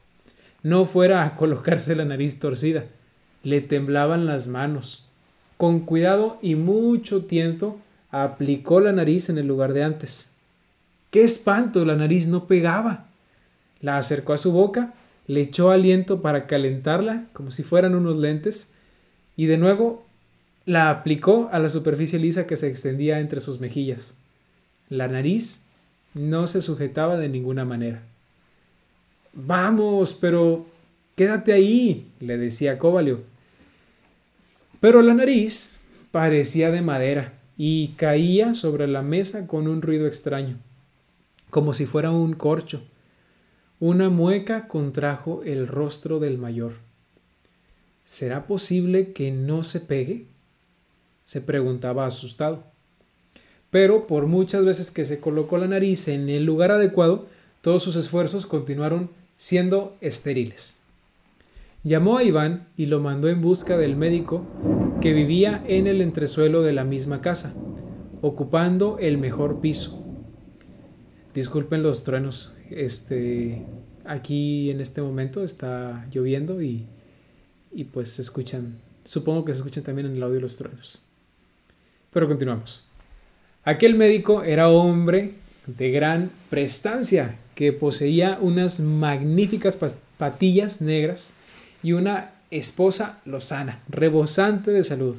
No 0.62 0.84
fuera 0.84 1.24
a 1.24 1.36
colocarse 1.36 1.94
la 1.94 2.04
nariz 2.04 2.40
torcida. 2.40 2.86
Le 3.44 3.60
temblaban 3.60 4.26
las 4.26 4.48
manos. 4.48 5.09
Con 5.60 5.80
cuidado 5.80 6.38
y 6.40 6.54
mucho 6.54 7.26
tiento 7.26 7.78
aplicó 8.10 8.80
la 8.80 8.92
nariz 8.92 9.28
en 9.28 9.36
el 9.36 9.46
lugar 9.46 9.74
de 9.74 9.84
antes. 9.84 10.30
¡Qué 11.10 11.22
espanto! 11.22 11.84
La 11.84 11.96
nariz 11.96 12.28
no 12.28 12.46
pegaba. 12.46 13.08
La 13.82 13.98
acercó 13.98 14.32
a 14.32 14.38
su 14.38 14.52
boca, 14.52 14.94
le 15.26 15.42
echó 15.42 15.70
aliento 15.70 16.22
para 16.22 16.46
calentarla, 16.46 17.26
como 17.34 17.50
si 17.50 17.62
fueran 17.62 17.94
unos 17.94 18.16
lentes, 18.16 18.70
y 19.36 19.44
de 19.44 19.58
nuevo 19.58 20.06
la 20.64 20.88
aplicó 20.88 21.50
a 21.52 21.58
la 21.58 21.68
superficie 21.68 22.18
lisa 22.18 22.46
que 22.46 22.56
se 22.56 22.68
extendía 22.68 23.20
entre 23.20 23.40
sus 23.40 23.60
mejillas. 23.60 24.14
La 24.88 25.08
nariz 25.08 25.64
no 26.14 26.46
se 26.46 26.62
sujetaba 26.62 27.18
de 27.18 27.28
ninguna 27.28 27.66
manera. 27.66 28.00
Vamos, 29.34 30.14
pero 30.14 30.64
quédate 31.16 31.52
ahí, 31.52 32.06
le 32.18 32.38
decía 32.38 32.78
Kovalio. 32.78 33.28
Pero 34.80 35.02
la 35.02 35.12
nariz 35.12 35.76
parecía 36.10 36.70
de 36.70 36.80
madera 36.80 37.34
y 37.58 37.88
caía 37.98 38.54
sobre 38.54 38.88
la 38.88 39.02
mesa 39.02 39.46
con 39.46 39.68
un 39.68 39.82
ruido 39.82 40.06
extraño, 40.06 40.56
como 41.50 41.74
si 41.74 41.84
fuera 41.84 42.10
un 42.10 42.32
corcho. 42.32 42.82
Una 43.78 44.08
mueca 44.08 44.68
contrajo 44.68 45.42
el 45.44 45.68
rostro 45.68 46.18
del 46.18 46.38
mayor. 46.38 46.72
¿Será 48.04 48.46
posible 48.46 49.12
que 49.12 49.30
no 49.30 49.62
se 49.62 49.80
pegue? 49.80 50.26
se 51.24 51.40
preguntaba 51.40 52.06
asustado. 52.06 52.64
Pero 53.70 54.08
por 54.08 54.26
muchas 54.26 54.64
veces 54.64 54.90
que 54.90 55.04
se 55.04 55.20
colocó 55.20 55.58
la 55.58 55.68
nariz 55.68 56.08
en 56.08 56.28
el 56.28 56.44
lugar 56.44 56.72
adecuado, 56.72 57.28
todos 57.60 57.84
sus 57.84 57.94
esfuerzos 57.94 58.46
continuaron 58.46 59.10
siendo 59.36 59.96
estériles. 60.00 60.79
Llamó 61.82 62.18
a 62.18 62.24
Iván 62.24 62.68
y 62.76 62.86
lo 62.86 63.00
mandó 63.00 63.28
en 63.28 63.40
busca 63.40 63.78
del 63.78 63.96
médico 63.96 64.44
que 65.00 65.14
vivía 65.14 65.64
en 65.66 65.86
el 65.86 66.02
entresuelo 66.02 66.60
de 66.60 66.74
la 66.74 66.84
misma 66.84 67.22
casa, 67.22 67.54
ocupando 68.20 68.98
el 68.98 69.16
mejor 69.16 69.60
piso. 69.60 70.04
Disculpen 71.32 71.82
los 71.82 72.04
truenos, 72.04 72.54
este 72.68 73.64
aquí 74.04 74.70
en 74.70 74.82
este 74.82 75.00
momento 75.00 75.42
está 75.42 76.06
lloviendo 76.10 76.60
y, 76.60 76.86
y 77.72 77.84
pues 77.84 78.10
se 78.10 78.22
escuchan, 78.22 78.76
supongo 79.04 79.46
que 79.46 79.52
se 79.52 79.58
escuchan 79.60 79.82
también 79.82 80.06
en 80.06 80.16
el 80.16 80.22
audio 80.22 80.38
los 80.38 80.58
truenos. 80.58 81.00
Pero 82.12 82.28
continuamos. 82.28 82.86
Aquel 83.64 83.94
médico 83.94 84.42
era 84.42 84.68
hombre 84.68 85.32
de 85.66 85.90
gran 85.90 86.30
prestancia, 86.50 87.36
que 87.54 87.72
poseía 87.72 88.38
unas 88.40 88.80
magníficas 88.80 89.78
patillas 90.18 90.82
negras 90.82 91.32
y 91.82 91.92
una 91.92 92.32
esposa 92.50 93.20
lozana, 93.24 93.80
rebosante 93.88 94.70
de 94.70 94.84
salud. 94.84 95.16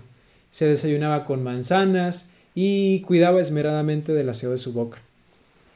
Se 0.52 0.66
desayunaba 0.66 1.26
con 1.26 1.44
manzanas 1.44 2.32
y 2.54 3.02
cuidaba 3.02 3.42
esmeradamente 3.42 4.14
del 4.14 4.30
aseo 4.30 4.52
de 4.52 4.58
su 4.58 4.74
boca, 4.74 5.00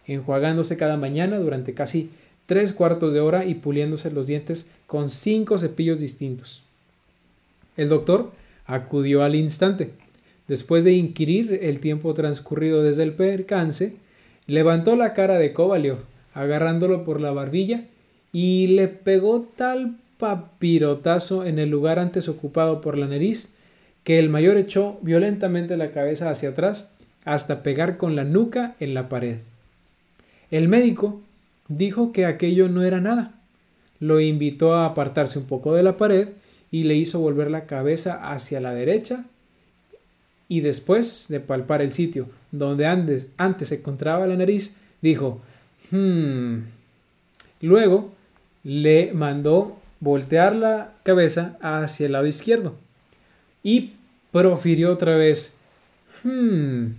enjuagándose 0.05 0.77
cada 0.77 0.97
mañana 0.97 1.39
durante 1.39 1.73
casi 1.73 2.09
tres 2.45 2.73
cuartos 2.73 3.13
de 3.13 3.21
hora 3.21 3.45
y 3.45 3.55
puliéndose 3.55 4.11
los 4.11 4.27
dientes 4.27 4.69
con 4.87 5.09
cinco 5.09 5.57
cepillos 5.57 5.99
distintos. 5.99 6.61
El 7.77 7.89
doctor 7.89 8.31
acudió 8.65 9.23
al 9.23 9.35
instante. 9.35 9.91
Después 10.47 10.83
de 10.83 10.93
inquirir 10.93 11.59
el 11.63 11.79
tiempo 11.79 12.13
transcurrido 12.13 12.83
desde 12.83 13.03
el 13.03 13.13
percance, 13.13 13.95
levantó 14.45 14.95
la 14.95 15.13
cara 15.13 15.39
de 15.39 15.53
Kovalyov, 15.53 15.99
agarrándolo 16.33 17.03
por 17.03 17.19
la 17.19 17.31
barbilla, 17.31 17.85
y 18.31 18.67
le 18.67 18.87
pegó 18.87 19.41
tal 19.55 19.95
papirotazo 20.17 21.45
en 21.45 21.59
el 21.59 21.69
lugar 21.69 21.99
antes 21.99 22.27
ocupado 22.29 22.81
por 22.81 22.97
la 22.97 23.07
nariz 23.07 23.53
que 24.03 24.19
el 24.19 24.29
mayor 24.29 24.57
echó 24.57 24.99
violentamente 25.01 25.77
la 25.77 25.91
cabeza 25.91 26.29
hacia 26.29 26.49
atrás 26.49 26.93
hasta 27.25 27.63
pegar 27.63 27.97
con 27.97 28.15
la 28.15 28.23
nuca 28.23 28.75
en 28.79 28.93
la 28.93 29.09
pared. 29.09 29.37
El 30.51 30.67
médico 30.67 31.21
dijo 31.67 32.11
que 32.11 32.25
aquello 32.25 32.69
no 32.69 32.83
era 32.83 33.01
nada. 33.01 33.33
Lo 33.99 34.19
invitó 34.19 34.75
a 34.75 34.85
apartarse 34.85 35.39
un 35.39 35.45
poco 35.45 35.73
de 35.73 35.83
la 35.83 35.97
pared 35.97 36.29
y 36.69 36.83
le 36.83 36.95
hizo 36.95 37.19
volver 37.19 37.49
la 37.49 37.65
cabeza 37.65 38.31
hacia 38.31 38.61
la 38.61 38.73
derecha 38.73 39.25
y 40.47 40.61
después 40.61 41.25
de 41.29 41.39
palpar 41.39 41.81
el 41.81 41.91
sitio 41.91 42.27
donde 42.51 42.85
antes, 42.85 43.27
antes 43.37 43.69
se 43.69 43.75
encontraba 43.75 44.27
la 44.27 44.37
nariz, 44.37 44.75
dijo, 45.01 45.41
hmm. 45.91 46.59
Luego 47.61 48.11
le 48.63 49.11
mandó 49.13 49.77
voltear 50.05 50.55
la 50.55 50.93
cabeza 51.01 51.57
hacia 51.61 52.05
el 52.05 52.11
lado 52.11 52.27
izquierdo 52.27 52.75
y 53.63 53.93
profirió 54.31 54.93
otra 54.93 55.17
vez, 55.17 55.55
hmm. 56.23 56.89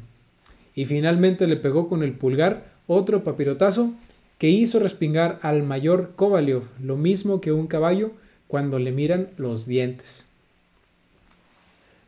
Y 0.75 0.85
finalmente 0.85 1.47
le 1.47 1.57
pegó 1.57 1.89
con 1.89 2.03
el 2.03 2.13
pulgar 2.13 2.65
otro 2.89 3.23
papirotazo 3.23 3.95
que 4.39 4.51
hizo 4.51 4.81
respingar 4.81 5.39
al 5.41 5.63
mayor 5.63 6.15
Kovalyov 6.17 6.65
lo 6.83 6.97
mismo 6.97 7.41
que 7.41 7.53
un 7.53 7.69
caballo 7.69 8.11
cuando 8.49 8.79
le 8.81 8.91
miran 8.91 9.29
los 9.37 9.67
dientes. 9.67 10.27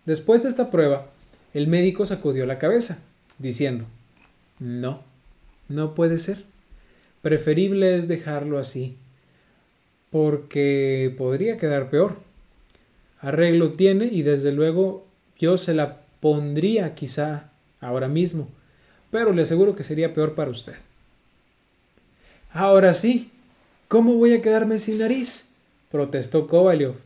Después 0.05 0.43
de 0.43 0.49
esta 0.49 0.71
prueba, 0.71 1.07
el 1.55 1.69
médico 1.69 2.07
sacudió 2.07 2.45
la 2.45 2.59
cabeza, 2.59 2.99
diciendo, 3.39 3.85
No, 4.59 5.03
no 5.69 5.95
puede 5.95 6.19
ser. 6.19 6.45
Preferible 7.23 7.97
es 7.97 8.09
dejarlo 8.09 8.59
así, 8.59 8.97
porque 10.11 11.15
podría 11.17 11.57
quedar 11.57 11.91
peor. 11.91 12.17
Arreglo 13.21 13.73
tiene 13.73 14.07
y 14.07 14.23
desde 14.23 14.53
luego 14.53 15.07
yo 15.39 15.57
se 15.57 15.75
la 15.75 16.01
pondría 16.21 16.95
quizá 16.95 17.51
ahora 17.81 18.09
mismo, 18.09 18.49
pero 19.11 19.33
le 19.33 19.43
aseguro 19.43 19.77
que 19.77 19.85
sería 19.85 20.15
peor 20.15 20.35
para 20.35 20.51
usted. 20.51 20.75
Ahora 22.53 22.95
sí, 22.95 23.31
¿cómo 23.89 24.15
voy 24.15 24.33
a 24.33 24.43
quedarme 24.43 24.79
sin 24.79 24.99
nariz? 24.99 25.51
protestó 25.91 26.47
Kovalyov. 26.47 26.97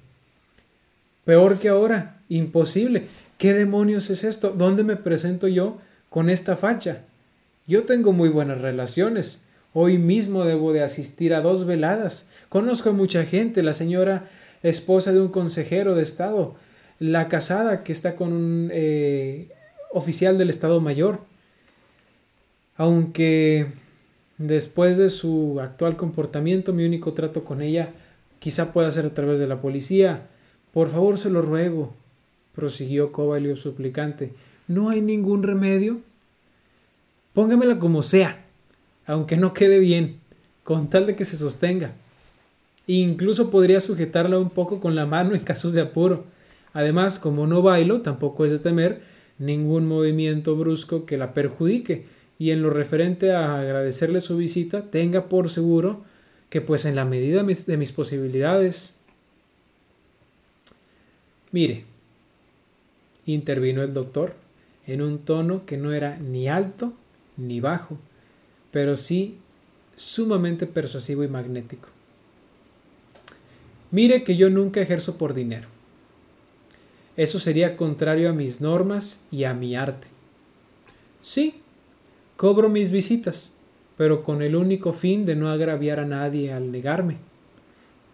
Peor 1.25 1.59
que 1.59 1.69
ahora, 1.69 2.21
imposible. 2.29 3.07
¿Qué 3.38 3.55
demonios 3.55 4.11
es 4.11 4.25
esto? 4.25 4.51
¿Dónde 4.51 4.83
me 4.83 4.97
presento 4.97 5.47
yo 5.49 5.79
con 6.11 6.31
esta 6.31 6.57
facha? 6.57 7.05
Yo 7.67 7.85
tengo 7.85 8.12
muy 8.12 8.29
buenas 8.29 8.61
relaciones. 8.61 9.45
Hoy 9.75 9.97
mismo 9.99 10.45
debo 10.45 10.73
de 10.73 10.83
asistir 10.83 11.33
a 11.35 11.41
dos 11.41 11.65
veladas. 11.65 12.29
Conozco 12.49 12.91
a 12.91 12.93
mucha 12.93 13.25
gente, 13.25 13.63
la 13.63 13.73
señora 13.73 14.29
esposa 14.63 15.13
de 15.13 15.21
un 15.21 15.29
consejero 15.29 15.95
de 15.95 16.03
Estado, 16.03 16.55
la 16.99 17.29
casada 17.29 17.83
que 17.83 17.93
está 17.93 18.15
con 18.15 18.33
un 18.33 18.71
eh, 18.73 19.49
oficial 19.91 20.37
del 20.37 20.51
Estado 20.51 20.81
Mayor. 20.81 21.21
Aunque 22.77 23.69
después 24.39 24.99
de 24.99 25.09
su 25.09 25.59
actual 25.61 25.97
comportamiento, 25.97 26.73
mi 26.73 26.85
único 26.85 27.13
trato 27.13 27.45
con 27.45 27.63
ella 27.63 27.93
quizá 28.41 28.73
pueda 28.73 28.93
ser 28.93 29.07
a 29.07 29.15
través 29.15 29.39
de 29.39 29.47
la 29.47 29.61
policía. 29.61 30.29
Por 30.73 30.91
favor, 30.91 31.19
se 31.19 31.31
lo 31.31 31.43
ruego, 31.43 31.95
prosiguió 32.55 33.13
Kovalio 33.13 33.57
suplicante. 33.57 34.33
¿No 34.69 34.91
hay 34.91 35.01
ningún 35.01 35.43
remedio? 35.43 36.01
Póngamela 37.33 37.79
como 37.79 38.03
sea, 38.03 38.45
aunque 39.07 39.37
no 39.37 39.53
quede 39.53 39.79
bien, 39.79 40.17
con 40.62 40.88
tal 40.88 41.07
de 41.07 41.17
que 41.17 41.25
se 41.25 41.37
sostenga. 41.37 41.93
Incluso 42.87 43.51
podría 43.51 43.81
sujetarla 43.81 44.38
un 44.38 44.51
poco 44.51 44.81
con 44.81 44.95
la 44.95 45.07
mano 45.07 45.35
en 45.35 45.41
casos 45.41 45.73
de 45.73 45.81
apuro. 45.81 46.25
Además, 46.73 47.19
como 47.19 47.47
no 47.47 47.62
bailo, 47.62 48.03
tampoco 48.03 48.45
es 48.45 48.51
de 48.51 48.59
temer 48.59 49.03
ningún 49.38 49.87
movimiento 49.87 50.57
brusco 50.57 51.05
que 51.07 51.17
la 51.17 51.35
perjudique, 51.35 52.07
y 52.38 52.51
en 52.51 52.62
lo 52.62 52.71
referente 52.71 53.33
a 53.33 53.61
agradecerle 53.61 54.21
su 54.21 54.37
visita, 54.37 54.91
tenga 54.91 55.29
por 55.29 55.51
seguro 55.51 56.03
que 56.49 56.61
pues 56.61 56.85
en 56.85 56.97
la 56.97 57.05
medida 57.05 57.43
de 57.43 57.77
mis 57.77 57.93
posibilidades... 57.93 58.99
Mire, 61.53 61.85
intervino 63.27 63.83
el 63.83 63.93
doctor 63.93 64.35
en 64.87 65.03
un 65.03 65.19
tono 65.19 65.65
que 65.67 65.77
no 65.77 65.93
era 65.93 66.19
ni 66.19 66.49
alto 66.49 66.95
ni 67.37 67.61
bajo, 67.61 67.99
pero 68.73 68.97
sí 68.97 69.39
sumamente 69.95 70.67
persuasivo 70.67 71.23
y 71.23 71.29
magnético. 71.29 71.89
Mire 73.93 74.25
que 74.25 74.37
yo 74.37 74.51
nunca 74.51 74.81
ejerzo 74.81 75.19
por 75.19 75.35
dinero. 75.35 75.69
Eso 77.17 77.39
sería 77.39 77.77
contrario 77.77 78.31
a 78.31 78.33
mis 78.33 78.61
normas 78.61 79.23
y 79.31 79.45
a 79.45 79.53
mi 79.53 79.77
arte. 79.77 80.09
Sí, 81.21 81.61
cobro 82.37 82.71
mis 82.71 82.91
visitas, 82.91 83.53
pero 83.99 84.23
con 84.23 84.41
el 84.41 84.57
único 84.57 84.95
fin 84.95 85.27
de 85.27 85.37
no 85.37 85.51
agraviar 85.51 86.01
a 86.01 86.07
nadie 86.07 86.53
al 86.53 86.73
negarme. 86.73 87.19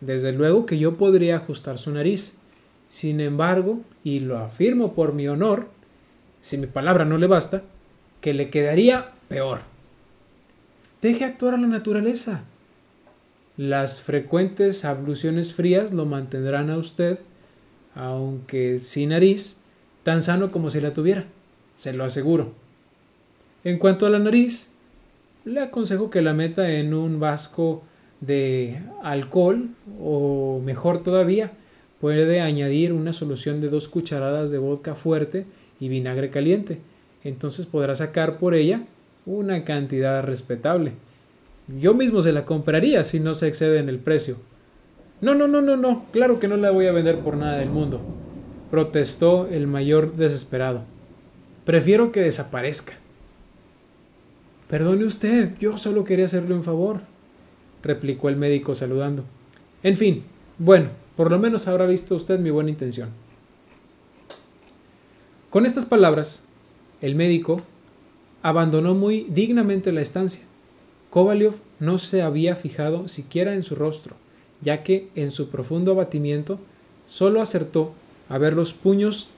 Desde 0.00 0.32
luego 0.32 0.66
que 0.66 0.78
yo 0.78 0.96
podría 0.96 1.36
ajustar 1.36 1.78
su 1.78 1.92
nariz. 1.92 2.38
Sin 2.88 3.20
embargo, 3.20 3.80
y 4.02 4.20
lo 4.20 4.38
afirmo 4.38 4.94
por 4.94 5.12
mi 5.12 5.28
honor, 5.28 5.68
si 6.40 6.56
mi 6.56 6.66
palabra 6.66 7.04
no 7.04 7.18
le 7.18 7.26
basta, 7.26 7.62
que 8.20 8.34
le 8.34 8.50
quedaría 8.50 9.12
peor. 9.28 9.60
Deje 11.00 11.24
actuar 11.24 11.54
a 11.54 11.58
la 11.58 11.68
naturaleza. 11.68 12.44
Las 13.56 14.02
frecuentes 14.02 14.84
abluciones 14.84 15.54
frías 15.54 15.92
lo 15.92 16.06
mantendrán 16.06 16.70
a 16.70 16.76
usted, 16.76 17.20
aunque 17.94 18.80
sin 18.84 19.10
nariz, 19.10 19.60
tan 20.02 20.22
sano 20.22 20.50
como 20.50 20.70
si 20.70 20.80
la 20.80 20.94
tuviera, 20.94 21.24
se 21.76 21.92
lo 21.92 22.04
aseguro. 22.04 22.52
En 23.62 23.78
cuanto 23.78 24.06
a 24.06 24.10
la 24.10 24.18
nariz, 24.18 24.72
le 25.44 25.60
aconsejo 25.60 26.10
que 26.10 26.22
la 26.22 26.34
meta 26.34 26.72
en 26.72 26.94
un 26.94 27.20
vasco 27.20 27.82
de 28.20 28.80
alcohol 29.02 29.68
o 30.00 30.60
mejor 30.64 31.02
todavía, 31.02 31.52
puede 32.00 32.40
añadir 32.40 32.92
una 32.92 33.12
solución 33.12 33.60
de 33.60 33.68
dos 33.68 33.88
cucharadas 33.88 34.50
de 34.50 34.58
vodka 34.58 34.94
fuerte 34.94 35.46
y 35.78 35.88
vinagre 35.88 36.30
caliente. 36.30 36.80
Entonces 37.24 37.66
podrá 37.66 37.94
sacar 37.94 38.38
por 38.38 38.54
ella 38.54 38.82
una 39.28 39.64
cantidad 39.64 40.24
respetable. 40.24 40.94
Yo 41.78 41.92
mismo 41.92 42.22
se 42.22 42.32
la 42.32 42.46
compraría 42.46 43.04
si 43.04 43.20
no 43.20 43.34
se 43.34 43.46
excede 43.46 43.78
en 43.78 43.90
el 43.90 43.98
precio. 43.98 44.36
No, 45.20 45.34
no, 45.34 45.46
no, 45.46 45.60
no, 45.60 45.76
no, 45.76 46.06
claro 46.12 46.40
que 46.40 46.48
no 46.48 46.56
la 46.56 46.70
voy 46.70 46.86
a 46.86 46.92
vender 46.92 47.20
por 47.20 47.36
nada 47.36 47.58
del 47.58 47.68
mundo, 47.68 48.00
protestó 48.70 49.46
el 49.48 49.66
mayor 49.66 50.14
desesperado. 50.14 50.82
Prefiero 51.66 52.10
que 52.10 52.22
desaparezca. 52.22 52.94
Perdone 54.68 55.04
usted, 55.04 55.52
yo 55.58 55.76
solo 55.76 56.04
quería 56.04 56.24
hacerle 56.24 56.54
un 56.54 56.64
favor. 56.64 57.00
replicó 57.82 58.28
el 58.28 58.36
médico 58.36 58.74
saludando. 58.74 59.24
En 59.82 59.96
fin, 59.96 60.24
bueno, 60.58 60.88
por 61.16 61.30
lo 61.30 61.38
menos 61.38 61.68
habrá 61.68 61.86
visto 61.86 62.16
usted 62.16 62.40
mi 62.40 62.50
buena 62.50 62.70
intención. 62.70 63.10
Con 65.50 65.66
estas 65.66 65.84
palabras, 65.84 66.42
el 67.00 67.14
médico 67.14 67.62
abandonó 68.42 68.94
muy 68.94 69.26
dignamente 69.28 69.92
la 69.92 70.00
estancia. 70.00 70.44
Kovalyov 71.10 71.54
no 71.80 71.98
se 71.98 72.22
había 72.22 72.56
fijado 72.56 73.08
siquiera 73.08 73.54
en 73.54 73.62
su 73.62 73.74
rostro, 73.74 74.16
ya 74.60 74.82
que 74.82 75.08
en 75.14 75.30
su 75.30 75.48
profundo 75.48 75.92
abatimiento 75.92 76.58
solo 77.06 77.40
acertó 77.40 77.92
a 78.28 78.38
ver 78.38 78.52
los 78.52 78.72
puños 78.74 79.28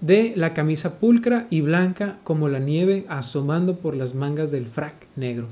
de 0.00 0.32
la 0.36 0.54
camisa 0.54 1.00
pulcra 1.00 1.46
y 1.50 1.60
blanca 1.60 2.18
como 2.24 2.48
la 2.48 2.58
nieve 2.58 3.04
asomando 3.08 3.76
por 3.76 3.96
las 3.96 4.14
mangas 4.14 4.50
del 4.50 4.66
frac 4.66 4.94
negro. 5.16 5.46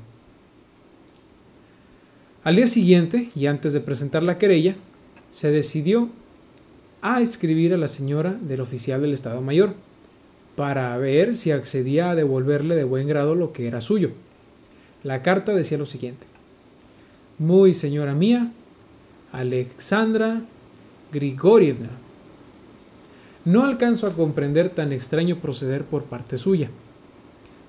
Al 2.43 2.55
día 2.55 2.67
siguiente, 2.67 3.29
y 3.35 3.47
antes 3.47 3.73
de 3.73 3.81
presentar 3.81 4.23
la 4.23 4.37
querella, 4.37 4.75
se 5.31 5.51
decidió 5.51 6.09
a 7.01 7.19
escribir 7.19 7.73
a 7.73 7.77
la 7.77 7.89
señora 7.89 8.37
del 8.41 8.61
oficial 8.61 9.01
del 9.01 9.11
Estado 9.11 9.41
Mayor 9.41 9.73
para 10.57 10.97
ver 10.97 11.35
si 11.35 11.51
accedía 11.51 12.09
a 12.09 12.15
devolverle 12.15 12.75
de 12.75 12.83
buen 12.83 13.07
grado 13.07 13.35
lo 13.35 13.53
que 13.53 13.67
era 13.67 13.79
suyo. 13.79 14.09
La 15.03 15.21
carta 15.21 15.53
decía 15.53 15.77
lo 15.77 15.85
siguiente. 15.85 16.25
Muy 17.37 17.75
señora 17.75 18.15
mía, 18.15 18.51
Alexandra 19.31 20.41
Grigorievna, 21.13 21.91
no 23.45 23.65
alcanzo 23.65 24.07
a 24.07 24.13
comprender 24.13 24.69
tan 24.69 24.91
extraño 24.91 25.35
proceder 25.35 25.83
por 25.83 26.05
parte 26.05 26.39
suya. 26.39 26.71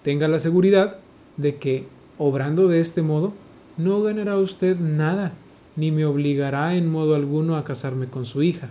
Tenga 0.03 0.27
la 0.27 0.39
seguridad 0.39 0.97
de 1.37 1.57
que, 1.57 1.85
obrando 2.17 2.69
de 2.69 2.81
este 2.81 3.03
modo, 3.03 3.35
no 3.77 4.01
ganará 4.01 4.39
usted 4.39 4.79
nada, 4.81 5.35
ni 5.77 5.93
me 5.93 6.07
obligará 6.07 6.75
en 6.75 6.91
modo 6.91 7.17
alguno 7.17 7.59
a 7.59 7.65
casarme 7.65 8.07
con 8.07 8.25
su 8.25 8.43
hija. 8.43 8.71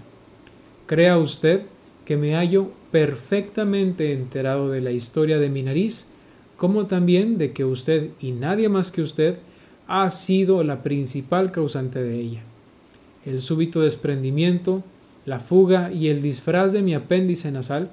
Crea 0.88 1.20
usted 1.20 1.68
que 2.04 2.18
me 2.18 2.34
hallo 2.34 2.72
perfectamente 2.98 4.12
enterado 4.12 4.72
de 4.72 4.82
la 4.82 4.90
historia 4.90 5.38
de 5.38 5.50
mi 5.50 5.62
nariz, 5.62 6.08
como 6.56 6.88
también 6.88 7.38
de 7.38 7.52
que 7.52 7.64
usted 7.64 8.10
y 8.20 8.32
nadie 8.32 8.70
más 8.70 8.90
que 8.90 9.04
usted 9.04 9.38
ha 9.88 10.10
sido 10.10 10.64
la 10.64 10.82
principal 10.82 11.52
causante 11.52 12.02
de 12.02 12.20
ella. 12.20 12.42
El 13.24 13.40
súbito 13.40 13.82
desprendimiento, 13.82 14.84
la 15.28 15.38
fuga 15.38 15.92
y 15.92 16.08
el 16.08 16.24
disfraz 16.24 16.72
de 16.72 16.82
mi 16.82 16.96
apéndice 16.96 17.52
nasal, 17.52 17.92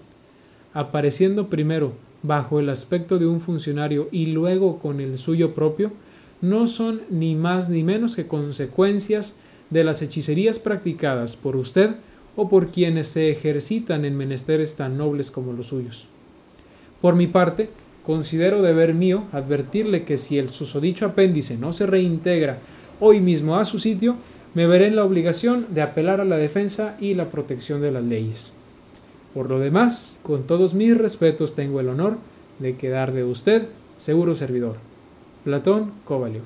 apareciendo 0.73 1.51
primero 1.51 1.93
bajo 2.23 2.59
el 2.59 2.71
aspecto 2.71 3.19
de 3.19 3.27
un 3.27 3.43
funcionario 3.43 4.09
y 4.11 4.25
luego 4.25 4.79
con 4.79 5.01
el 5.01 5.19
suyo 5.19 5.53
propio, 5.53 5.93
no 6.41 6.67
son 6.67 7.03
ni 7.11 7.35
más 7.35 7.69
ni 7.69 7.85
menos 7.85 8.17
que 8.17 8.27
consecuencias 8.27 9.37
de 9.69 9.85
las 9.85 10.01
hechicerías 10.01 10.59
practicadas 10.59 11.37
por 11.37 11.57
usted 11.57 11.91
o 12.37 12.49
por 12.49 12.71
quienes 12.71 13.09
se 13.09 13.31
ejercitan 13.31 14.05
en 14.05 14.17
menesteres 14.17 14.77
tan 14.77 14.97
nobles 14.97 15.31
como 15.31 15.53
los 15.53 15.69
suyos. 15.69 16.09
Por 17.01 17.15
mi 17.15 17.27
parte, 17.27 17.71
considero 18.05 18.63
deber 18.63 18.95
mío 18.95 19.25
advertirle 19.33 20.05
que 20.05 20.19
si 20.19 20.39
el 20.39 20.51
susodicho 20.51 21.07
apéndice 21.07 21.57
no 21.57 21.73
se 21.73 21.87
reintegra 21.87 22.59
hoy 23.01 23.21
mismo 23.21 23.57
a 23.57 23.65
su 23.65 23.79
sitio, 23.79 24.17
me 24.55 24.67
veré 24.67 24.87
en 24.87 24.97
la 24.97 25.05
obligación 25.05 25.67
de 25.71 25.83
apelar 25.83 26.21
a 26.21 26.25
la 26.25 26.37
defensa 26.37 26.97
y 27.01 27.15
la 27.15 27.31
protección 27.31 27.81
de 27.83 27.91
las 27.91 28.05
leyes. 28.05 28.55
Por 29.35 29.51
lo 29.51 29.59
demás, 29.59 30.21
con 30.23 30.45
todos 30.45 30.75
mis 30.75 30.97
respetos 30.97 31.55
tengo 31.55 31.81
el 31.81 31.89
honor 31.89 32.19
de 32.61 32.77
quedar 32.77 33.13
de 33.13 33.25
usted 33.25 33.69
seguro 33.97 34.35
servidor. 34.37 34.77
Platón 35.43 35.93
Kovalyov. 36.05 36.45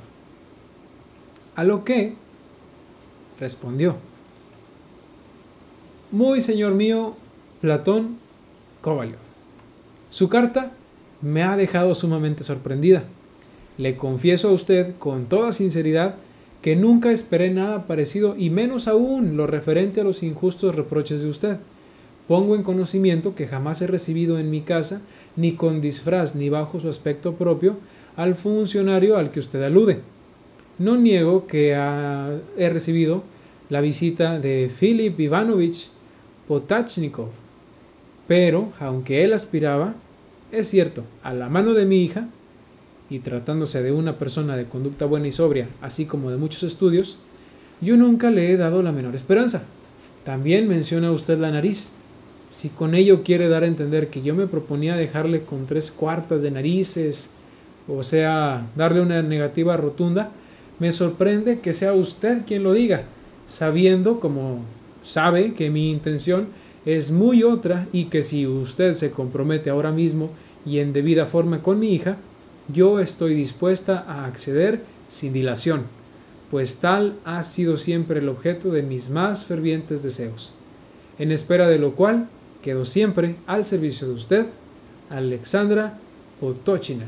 A 1.54 1.64
lo 1.64 1.84
que 1.84 2.14
respondió. 3.38 3.96
Muy 6.10 6.40
señor 6.40 6.72
mío, 6.72 7.16
Platón 7.60 8.16
Kovalyov. 8.80 9.18
Su 10.08 10.30
carta 10.30 10.72
me 11.20 11.42
ha 11.42 11.54
dejado 11.58 11.94
sumamente 11.94 12.44
sorprendida. 12.44 13.04
Le 13.76 13.94
confieso 13.98 14.48
a 14.48 14.52
usted 14.52 14.94
con 14.98 15.26
toda 15.26 15.52
sinceridad 15.52 16.14
que 16.62 16.76
nunca 16.76 17.12
esperé 17.12 17.50
nada 17.50 17.86
parecido 17.86 18.36
y 18.38 18.48
menos 18.48 18.88
aún 18.88 19.36
lo 19.36 19.46
referente 19.46 20.00
a 20.00 20.04
los 20.04 20.22
injustos 20.22 20.76
reproches 20.76 21.20
de 21.20 21.28
usted. 21.28 21.58
Pongo 22.26 22.54
en 22.54 22.62
conocimiento 22.62 23.34
que 23.34 23.46
jamás 23.46 23.82
he 23.82 23.86
recibido 23.86 24.38
en 24.38 24.50
mi 24.50 24.62
casa, 24.62 25.02
ni 25.36 25.56
con 25.56 25.82
disfraz 25.82 26.34
ni 26.34 26.48
bajo 26.48 26.80
su 26.80 26.88
aspecto 26.88 27.34
propio, 27.34 27.76
al 28.16 28.34
funcionario 28.34 29.18
al 29.18 29.28
que 29.28 29.40
usted 29.40 29.62
alude. 29.62 30.00
No 30.78 30.96
niego 30.96 31.46
que 31.46 31.72
he 31.72 32.70
recibido 32.70 33.24
la 33.68 33.82
visita 33.82 34.40
de 34.40 34.70
Philip 34.74 35.20
Ivanovich 35.20 35.90
Potachnikov, 36.48 37.28
pero 38.26 38.72
aunque 38.80 39.22
él 39.22 39.32
aspiraba, 39.34 39.94
es 40.50 40.68
cierto, 40.68 41.04
a 41.22 41.32
la 41.34 41.48
mano 41.48 41.74
de 41.74 41.84
mi 41.84 42.02
hija, 42.02 42.28
y 43.10 43.20
tratándose 43.20 43.82
de 43.82 43.92
una 43.92 44.18
persona 44.18 44.56
de 44.56 44.64
conducta 44.64 45.06
buena 45.06 45.28
y 45.28 45.32
sobria, 45.32 45.68
así 45.80 46.04
como 46.04 46.30
de 46.30 46.36
muchos 46.36 46.62
estudios, 46.62 47.18
yo 47.80 47.96
nunca 47.96 48.30
le 48.30 48.50
he 48.50 48.56
dado 48.56 48.82
la 48.82 48.92
menor 48.92 49.14
esperanza. 49.14 49.62
También 50.24 50.68
menciona 50.68 51.12
usted 51.12 51.38
la 51.38 51.50
nariz. 51.50 51.90
Si 52.50 52.68
con 52.68 52.94
ello 52.94 53.22
quiere 53.22 53.48
dar 53.48 53.62
a 53.62 53.66
entender 53.66 54.08
que 54.08 54.22
yo 54.22 54.34
me 54.34 54.46
proponía 54.46 54.96
dejarle 54.96 55.42
con 55.42 55.66
tres 55.66 55.90
cuartas 55.90 56.42
de 56.42 56.50
narices, 56.50 57.30
o 57.86 58.02
sea, 58.02 58.66
darle 58.76 59.00
una 59.00 59.22
negativa 59.22 59.76
rotunda, 59.76 60.30
me 60.78 60.92
sorprende 60.92 61.60
que 61.60 61.72
sea 61.72 61.94
usted 61.94 62.42
quien 62.46 62.62
lo 62.62 62.72
diga, 62.72 63.04
sabiendo, 63.46 64.20
como 64.20 64.60
sabe, 65.08 65.54
que 65.54 65.70
mi 65.70 65.90
intención 65.90 66.48
es 66.84 67.10
muy 67.10 67.42
otra 67.42 67.88
y 67.92 68.04
que 68.04 68.22
si 68.22 68.46
usted 68.46 68.94
se 68.94 69.10
compromete 69.10 69.70
ahora 69.70 69.90
mismo 69.90 70.30
y 70.66 70.78
en 70.78 70.92
debida 70.92 71.26
forma 71.26 71.62
con 71.62 71.80
mi 71.80 71.94
hija, 71.94 72.18
yo 72.72 73.00
estoy 73.00 73.34
dispuesta 73.34 74.04
a 74.06 74.26
acceder 74.26 74.82
sin 75.08 75.32
dilación, 75.32 75.84
pues 76.50 76.76
tal 76.76 77.14
ha 77.24 77.42
sido 77.44 77.78
siempre 77.78 78.20
el 78.20 78.28
objeto 78.28 78.70
de 78.70 78.82
mis 78.82 79.08
más 79.08 79.46
fervientes 79.46 80.02
deseos, 80.02 80.52
en 81.18 81.32
espera 81.32 81.68
de 81.68 81.78
lo 81.78 81.92
cual 81.92 82.28
quedo 82.62 82.84
siempre 82.84 83.36
al 83.46 83.64
servicio 83.64 84.06
de 84.08 84.14
usted, 84.14 84.46
Alexandra 85.08 85.98
Potochina. 86.38 87.06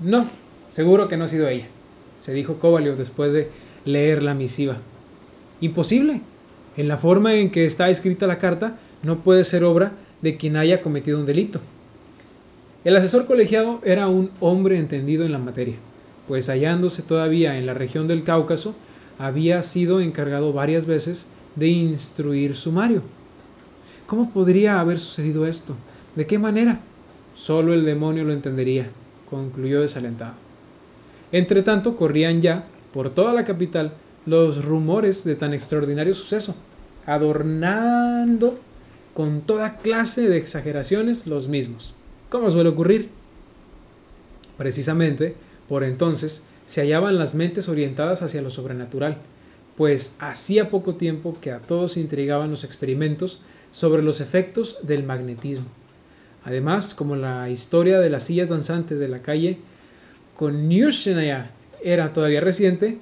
No, 0.00 0.26
seguro 0.70 1.08
que 1.08 1.16
no 1.16 1.24
ha 1.24 1.28
sido 1.28 1.48
ella, 1.48 1.66
se 2.20 2.32
dijo 2.32 2.54
Kovalyov 2.54 2.96
después 2.96 3.32
de 3.32 3.50
leer 3.84 4.22
la 4.22 4.34
misiva. 4.34 4.78
Imposible. 5.60 6.20
En 6.76 6.88
la 6.88 6.98
forma 6.98 7.34
en 7.34 7.50
que 7.50 7.64
está 7.64 7.88
escrita 7.88 8.26
la 8.26 8.38
carta, 8.38 8.78
no 9.02 9.20
puede 9.20 9.44
ser 9.44 9.64
obra 9.64 9.92
de 10.20 10.36
quien 10.36 10.56
haya 10.56 10.82
cometido 10.82 11.18
un 11.18 11.26
delito. 11.26 11.60
El 12.84 12.96
asesor 12.96 13.26
colegiado 13.26 13.80
era 13.84 14.08
un 14.08 14.30
hombre 14.40 14.78
entendido 14.78 15.24
en 15.24 15.32
la 15.32 15.38
materia, 15.38 15.76
pues 16.28 16.48
hallándose 16.48 17.02
todavía 17.02 17.58
en 17.58 17.66
la 17.66 17.74
región 17.74 18.06
del 18.06 18.22
Cáucaso, 18.22 18.74
había 19.18 19.62
sido 19.62 20.00
encargado 20.00 20.52
varias 20.52 20.86
veces 20.86 21.28
de 21.56 21.68
instruir 21.68 22.54
sumario. 22.54 23.02
¿Cómo 24.06 24.30
podría 24.30 24.78
haber 24.78 24.98
sucedido 24.98 25.46
esto? 25.46 25.74
¿De 26.14 26.26
qué 26.26 26.38
manera? 26.38 26.80
Solo 27.34 27.74
el 27.74 27.84
demonio 27.84 28.24
lo 28.24 28.32
entendería, 28.32 28.88
concluyó 29.28 29.80
desalentado. 29.80 30.34
Entretanto, 31.32 31.96
corrían 31.96 32.40
ya, 32.40 32.66
por 32.92 33.10
toda 33.10 33.32
la 33.32 33.44
capital, 33.44 33.94
los 34.26 34.64
rumores 34.64 35.24
de 35.24 35.36
tan 35.36 35.54
extraordinario 35.54 36.14
suceso, 36.14 36.54
adornando 37.06 38.58
con 39.14 39.40
toda 39.40 39.78
clase 39.78 40.28
de 40.28 40.36
exageraciones 40.36 41.26
los 41.26 41.48
mismos 41.48 41.94
como 42.28 42.50
suele 42.50 42.70
ocurrir. 42.70 43.08
Precisamente, 44.58 45.34
por 45.68 45.84
entonces, 45.84 46.44
se 46.66 46.80
hallaban 46.80 47.18
las 47.18 47.34
mentes 47.34 47.68
orientadas 47.68 48.22
hacia 48.22 48.42
lo 48.42 48.50
sobrenatural, 48.50 49.18
pues 49.76 50.16
hacía 50.18 50.70
poco 50.70 50.94
tiempo 50.94 51.36
que 51.40 51.52
a 51.52 51.60
todos 51.60 51.96
intrigaban 51.96 52.50
los 52.50 52.64
experimentos 52.64 53.42
sobre 53.72 54.02
los 54.02 54.20
efectos 54.20 54.78
del 54.82 55.04
magnetismo. 55.04 55.66
Además, 56.44 56.94
como 56.94 57.16
la 57.16 57.50
historia 57.50 58.00
de 58.00 58.10
las 58.10 58.24
sillas 58.24 58.48
danzantes 58.48 58.98
de 58.98 59.08
la 59.08 59.20
calle 59.20 59.58
con 60.36 60.70
era 61.82 62.12
todavía 62.12 62.40
reciente, 62.40 62.98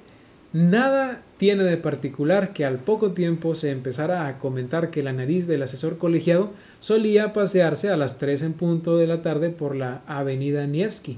nada 0.55 1.21
tiene 1.37 1.65
de 1.65 1.75
particular 1.75 2.53
que 2.53 2.63
al 2.63 2.77
poco 2.77 3.11
tiempo 3.11 3.55
se 3.55 3.71
empezara 3.71 4.27
a 4.27 4.39
comentar 4.39 4.89
que 4.89 5.03
la 5.03 5.11
nariz 5.11 5.47
del 5.47 5.63
asesor 5.63 5.97
colegiado 5.97 6.51
solía 6.79 7.33
pasearse 7.33 7.89
a 7.89 7.97
las 7.97 8.19
3 8.19 8.43
en 8.43 8.53
punto 8.53 8.97
de 8.97 9.05
la 9.05 9.21
tarde 9.21 9.49
por 9.49 9.75
la 9.75 10.01
avenida 10.07 10.65
Nievsky. 10.65 11.17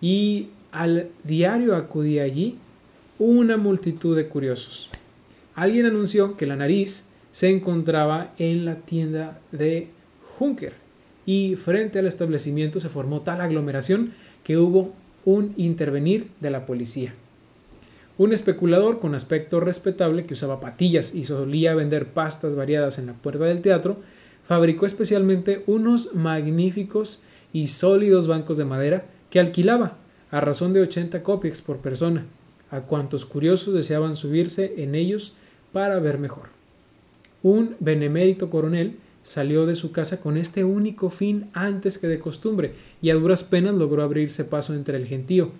Y 0.00 0.48
al 0.72 1.08
diario 1.22 1.76
acudía 1.76 2.22
allí 2.22 2.56
una 3.18 3.58
multitud 3.58 4.16
de 4.16 4.28
curiosos. 4.28 4.88
Alguien 5.54 5.84
anunció 5.84 6.38
que 6.38 6.46
la 6.46 6.56
nariz 6.56 7.08
se 7.32 7.50
encontraba 7.50 8.32
en 8.38 8.64
la 8.64 8.76
tienda 8.76 9.38
de 9.52 9.88
Junker 10.38 10.72
y 11.26 11.56
frente 11.56 11.98
al 11.98 12.06
establecimiento 12.06 12.80
se 12.80 12.88
formó 12.88 13.20
tal 13.20 13.42
aglomeración 13.42 14.14
que 14.44 14.56
hubo 14.56 14.94
un 15.26 15.52
intervenir 15.58 16.28
de 16.40 16.50
la 16.50 16.64
policía. 16.64 17.12
Un 18.20 18.34
especulador 18.34 18.98
con 18.98 19.14
aspecto 19.14 19.60
respetable 19.60 20.26
que 20.26 20.34
usaba 20.34 20.60
patillas 20.60 21.14
y 21.14 21.24
solía 21.24 21.74
vender 21.74 22.12
pastas 22.12 22.54
variadas 22.54 22.98
en 22.98 23.06
la 23.06 23.14
puerta 23.14 23.46
del 23.46 23.62
teatro, 23.62 23.96
fabricó 24.46 24.84
especialmente 24.84 25.64
unos 25.66 26.14
magníficos 26.14 27.20
y 27.54 27.68
sólidos 27.68 28.26
bancos 28.26 28.58
de 28.58 28.66
madera 28.66 29.06
que 29.30 29.40
alquilaba 29.40 29.96
a 30.30 30.42
razón 30.42 30.74
de 30.74 30.82
80 30.82 31.22
copias 31.22 31.62
por 31.62 31.78
persona, 31.78 32.26
a 32.70 32.82
cuantos 32.82 33.24
curiosos 33.24 33.72
deseaban 33.72 34.16
subirse 34.16 34.74
en 34.76 34.96
ellos 34.96 35.32
para 35.72 35.98
ver 35.98 36.18
mejor. 36.18 36.50
Un 37.42 37.74
benemérito 37.80 38.50
coronel 38.50 38.98
salió 39.22 39.64
de 39.64 39.76
su 39.76 39.92
casa 39.92 40.20
con 40.20 40.36
este 40.36 40.62
único 40.62 41.08
fin 41.08 41.48
antes 41.54 41.96
que 41.96 42.06
de 42.06 42.18
costumbre, 42.18 42.74
y 43.00 43.08
a 43.08 43.14
duras 43.14 43.44
penas 43.44 43.76
logró 43.76 44.02
abrirse 44.02 44.44
paso 44.44 44.74
entre 44.74 44.98
el 44.98 45.06
gentío. 45.06 45.52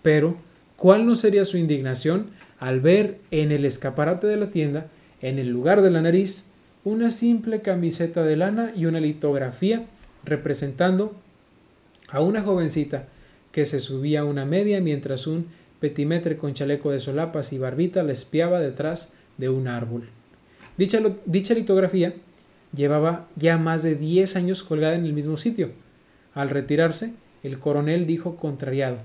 Pero, 0.00 0.38
¿cuál 0.76 1.06
no 1.06 1.16
sería 1.16 1.44
su 1.44 1.58
indignación 1.58 2.26
al 2.58 2.80
ver 2.80 3.18
en 3.30 3.52
el 3.52 3.64
escaparate 3.64 4.26
de 4.26 4.36
la 4.36 4.50
tienda, 4.50 4.86
en 5.20 5.38
el 5.38 5.48
lugar 5.48 5.82
de 5.82 5.90
la 5.90 6.02
nariz, 6.02 6.46
una 6.84 7.10
simple 7.10 7.62
camiseta 7.62 8.22
de 8.22 8.36
lana 8.36 8.72
y 8.76 8.86
una 8.86 9.00
litografía 9.00 9.86
representando 10.24 11.14
a 12.08 12.20
una 12.20 12.42
jovencita 12.42 13.08
que 13.52 13.64
se 13.64 13.80
subía 13.80 14.20
a 14.20 14.24
una 14.24 14.44
media 14.44 14.80
mientras 14.80 15.26
un 15.26 15.46
petimetre 15.80 16.36
con 16.36 16.54
chaleco 16.54 16.90
de 16.90 17.00
solapas 17.00 17.52
y 17.52 17.58
barbita 17.58 18.02
la 18.02 18.12
espiaba 18.12 18.60
detrás 18.60 19.14
de 19.36 19.48
un 19.48 19.68
árbol. 19.68 20.08
Dicha, 20.76 21.00
dicha 21.24 21.54
litografía 21.54 22.14
llevaba 22.74 23.28
ya 23.36 23.58
más 23.58 23.82
de 23.82 23.94
10 23.94 24.36
años 24.36 24.62
colgada 24.62 24.94
en 24.94 25.04
el 25.04 25.12
mismo 25.12 25.36
sitio. 25.36 25.70
Al 26.34 26.50
retirarse, 26.50 27.14
el 27.42 27.58
coronel 27.58 28.06
dijo 28.06 28.36
contrariado, 28.36 28.98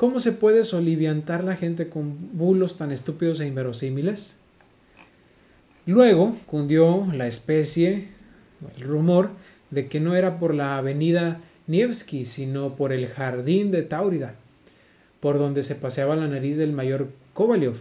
¿Cómo 0.00 0.18
se 0.18 0.32
puede 0.32 0.64
soliviantar 0.64 1.44
la 1.44 1.56
gente 1.56 1.90
con 1.90 2.30
bulos 2.32 2.78
tan 2.78 2.90
estúpidos 2.90 3.38
e 3.38 3.46
inverosímiles? 3.46 4.38
Luego 5.84 6.34
cundió 6.46 7.06
la 7.12 7.26
especie, 7.26 8.08
el 8.78 8.82
rumor, 8.82 9.28
de 9.70 9.88
que 9.88 10.00
no 10.00 10.16
era 10.16 10.38
por 10.38 10.54
la 10.54 10.78
avenida 10.78 11.42
Nievski, 11.66 12.24
sino 12.24 12.76
por 12.76 12.94
el 12.94 13.08
jardín 13.08 13.70
de 13.70 13.82
Taurida, 13.82 14.36
por 15.20 15.36
donde 15.36 15.62
se 15.62 15.74
paseaba 15.74 16.16
la 16.16 16.28
nariz 16.28 16.56
del 16.56 16.72
mayor 16.72 17.10
Kovalyov, 17.34 17.76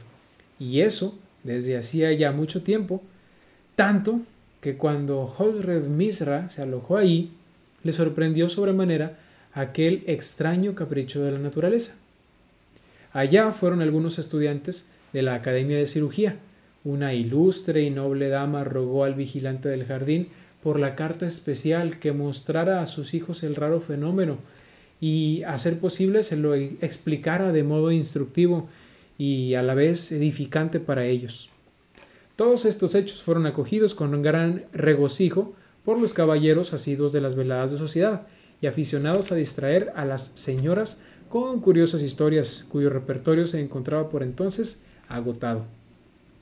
y 0.59 0.81
eso 0.81 1.17
desde 1.45 1.77
hacía 1.77 2.11
ya 2.11 2.33
mucho 2.33 2.63
tiempo, 2.63 3.01
tanto 3.77 4.19
que 4.59 4.75
cuando 4.75 5.21
Hosrev 5.21 5.87
Misra 5.87 6.49
se 6.49 6.63
alojó 6.63 6.97
ahí, 6.97 7.31
le 7.81 7.93
sorprendió 7.93 8.49
sobremanera 8.49 9.17
aquel 9.53 10.03
extraño 10.05 10.75
capricho 10.75 11.23
de 11.23 11.31
la 11.31 11.39
naturaleza. 11.39 11.95
Allá 13.11 13.51
fueron 13.51 13.81
algunos 13.81 14.19
estudiantes 14.19 14.91
de 15.13 15.21
la 15.21 15.35
Academia 15.35 15.77
de 15.77 15.87
Cirugía. 15.87 16.37
Una 16.83 17.13
ilustre 17.13 17.81
y 17.81 17.89
noble 17.89 18.29
dama 18.29 18.63
rogó 18.63 19.03
al 19.03 19.15
vigilante 19.15 19.69
del 19.69 19.85
jardín 19.85 20.29
por 20.61 20.79
la 20.79 20.95
carta 20.95 21.25
especial 21.25 21.99
que 21.99 22.11
mostrara 22.11 22.81
a 22.81 22.85
sus 22.85 23.13
hijos 23.13 23.43
el 23.43 23.55
raro 23.55 23.81
fenómeno 23.81 24.37
y, 25.01 25.43
a 25.43 25.57
ser 25.57 25.79
posible, 25.79 26.23
se 26.23 26.35
lo 26.35 26.53
explicara 26.53 27.51
de 27.51 27.63
modo 27.63 27.91
instructivo 27.91 28.69
y 29.17 29.53
a 29.55 29.63
la 29.63 29.73
vez 29.73 30.11
edificante 30.11 30.79
para 30.79 31.05
ellos. 31.05 31.49
Todos 32.35 32.65
estos 32.65 32.95
hechos 32.95 33.23
fueron 33.23 33.45
acogidos 33.45 33.95
con 33.95 34.21
gran 34.21 34.65
regocijo 34.71 35.53
por 35.83 35.99
los 35.99 36.13
caballeros 36.13 36.73
asiduos 36.73 37.11
de 37.11 37.21
las 37.21 37.35
veladas 37.35 37.71
de 37.71 37.77
sociedad 37.77 38.27
y 38.61 38.67
aficionados 38.67 39.31
a 39.31 39.35
distraer 39.35 39.91
a 39.95 40.05
las 40.05 40.31
señoras 40.35 41.01
con 41.29 41.61
curiosas 41.61 42.01
historias 42.01 42.65
cuyo 42.69 42.89
repertorio 42.89 43.47
se 43.47 43.61
encontraba 43.61 44.09
por 44.09 44.23
entonces 44.23 44.81
agotado. 45.07 45.65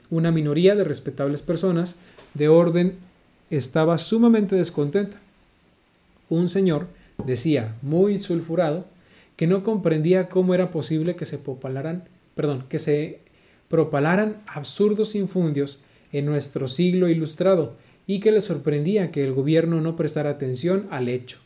Una 0.10 0.32
minoría 0.32 0.76
de 0.76 0.86
respetables 0.86 1.42
personas 1.42 1.98
de 2.34 2.48
orden 2.48 2.96
estaba 3.50 3.98
sumamente 3.98 4.56
descontenta. 4.56 5.20
Un 6.30 6.48
señor 6.48 6.88
decía, 7.26 7.76
muy 7.82 8.20
sulfurado, 8.20 8.86
que 9.36 9.48
no 9.48 9.64
comprendía 9.64 10.30
cómo 10.30 10.54
era 10.54 10.72
posible 10.72 11.16
que 11.16 11.26
se 11.26 11.38
propalaran, 11.38 12.06
perdón, 12.36 12.66
que 12.70 12.80
se 12.80 13.20
propalaran 13.70 14.42
absurdos 14.48 15.16
infundios 15.16 15.82
en 16.12 16.26
nuestro 16.26 16.68
siglo 16.68 17.10
ilustrado 17.10 17.76
y 18.08 18.22
que 18.22 18.32
le 18.32 18.42
sorprendía 18.42 19.12
que 19.12 19.24
el 19.24 19.34
gobierno 19.34 19.82
no 19.82 19.96
prestara 19.96 20.30
atención 20.30 20.88
al 20.90 21.10
hecho. 21.10 21.40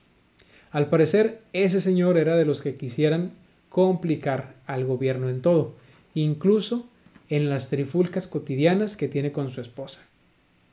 Al 0.72 0.88
parecer, 0.88 1.42
ese 1.54 1.82
señor 1.82 2.18
era 2.18 2.36
de 2.36 2.46
los 2.46 2.62
que 2.62 2.76
quisieran 2.76 3.32
complicar 3.70 4.56
al 4.68 4.86
gobierno 4.86 5.30
en 5.30 5.42
todo, 5.42 5.74
incluso 6.14 6.88
en 7.30 7.50
las 7.50 7.70
trifulcas 7.70 8.28
cotidianas 8.28 8.98
que 8.98 9.08
tiene 9.08 9.32
con 9.32 9.50
su 9.50 9.62
esposa. 9.62 10.02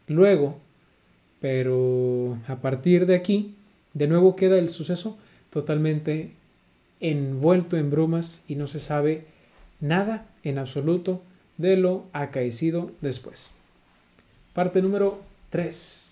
Luego, 0.07 0.59
pero 1.41 2.39
a 2.49 2.57
partir 2.57 3.07
de 3.07 3.15
aquí, 3.15 3.55
de 3.95 4.09
nuevo 4.09 4.37
queda 4.37 4.59
el 4.59 4.69
suceso 4.69 5.17
totalmente 5.51 6.33
envuelto 7.01 7.77
en 7.77 7.91
brumas 7.91 8.43
y 8.49 8.57
no 8.57 8.67
se 8.67 8.81
sabe 8.81 9.27
nada 9.81 10.27
en 10.43 10.59
absoluto 10.59 11.23
de 11.57 11.77
lo 11.77 12.05
acaecido 12.13 12.91
después. 13.01 13.53
Parte 14.53 14.83
número 14.83 15.21
3. 15.51 16.08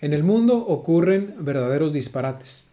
En 0.00 0.12
el 0.12 0.22
mundo 0.22 0.58
ocurren 0.58 1.34
verdaderos 1.40 1.92
disparates, 1.92 2.68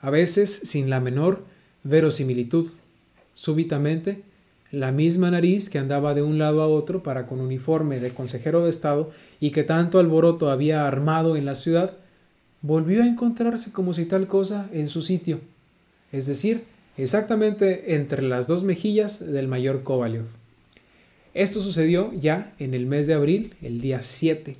a 0.00 0.10
veces 0.10 0.54
sin 0.64 0.88
la 0.88 1.00
menor 1.00 1.44
verosimilitud. 1.82 2.70
Súbitamente, 3.34 4.22
la 4.70 4.92
misma 4.92 5.30
nariz 5.32 5.68
que 5.68 5.78
andaba 5.78 6.14
de 6.14 6.22
un 6.22 6.38
lado 6.38 6.62
a 6.62 6.68
otro 6.68 7.02
para 7.02 7.26
con 7.26 7.40
uniforme 7.40 7.98
de 7.98 8.10
consejero 8.10 8.62
de 8.62 8.70
Estado 8.70 9.10
y 9.40 9.50
que 9.50 9.64
tanto 9.64 9.98
alboroto 9.98 10.50
había 10.50 10.86
armado 10.86 11.36
en 11.36 11.44
la 11.44 11.56
ciudad, 11.56 11.94
volvió 12.62 13.02
a 13.02 13.06
encontrarse 13.06 13.72
como 13.72 13.92
si 13.92 14.06
tal 14.06 14.26
cosa 14.26 14.68
en 14.72 14.88
su 14.88 15.02
sitio, 15.02 15.40
es 16.12 16.26
decir, 16.26 16.64
exactamente 16.96 17.94
entre 17.94 18.22
las 18.22 18.46
dos 18.46 18.62
mejillas 18.62 19.20
del 19.20 19.48
mayor 19.48 19.82
Kovalyov. 19.82 20.26
Esto 21.34 21.60
sucedió 21.60 22.12
ya 22.12 22.54
en 22.60 22.74
el 22.74 22.86
mes 22.86 23.08
de 23.08 23.14
abril, 23.14 23.54
el 23.60 23.80
día 23.80 24.02
7. 24.02 24.56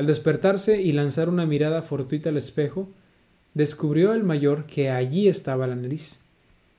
Al 0.00 0.06
despertarse 0.06 0.80
y 0.80 0.92
lanzar 0.92 1.28
una 1.28 1.44
mirada 1.44 1.82
fortuita 1.82 2.30
al 2.30 2.38
espejo, 2.38 2.88
descubrió 3.52 4.14
el 4.14 4.24
mayor 4.24 4.64
que 4.64 4.88
allí 4.88 5.28
estaba 5.28 5.66
la 5.66 5.76
nariz. 5.76 6.22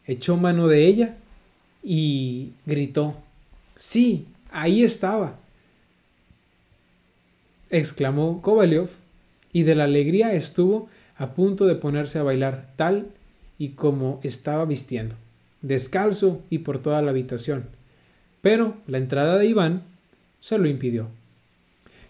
Echó 0.08 0.38
mano 0.38 0.68
de 0.68 0.88
ella 0.88 1.18
y 1.84 2.54
gritó, 2.66 3.16
Sí, 3.76 4.26
ahí 4.50 4.84
estaba. 4.84 5.38
exclamó 7.70 8.42
Kovalyov, 8.42 8.90
y 9.54 9.62
de 9.62 9.76
la 9.76 9.84
alegría 9.84 10.34
estuvo 10.34 10.90
a 11.16 11.36
punto 11.36 11.68
de 11.68 11.76
ponerse 11.76 12.18
a 12.18 12.24
bailar 12.24 12.74
tal 12.76 13.12
y 13.60 13.74
como 13.74 14.20
estaba 14.24 14.66
vistiendo, 14.66 15.16
descalzo 15.62 16.42
y 16.50 16.58
por 16.58 16.82
toda 16.82 17.04
la 17.04 17.12
habitación. 17.12 17.68
Pero 18.42 18.78
la 18.88 18.98
entrada 18.98 19.38
de 19.38 19.46
Iván 19.46 19.84
se 20.40 20.58
lo 20.58 20.68
impidió. 20.68 21.21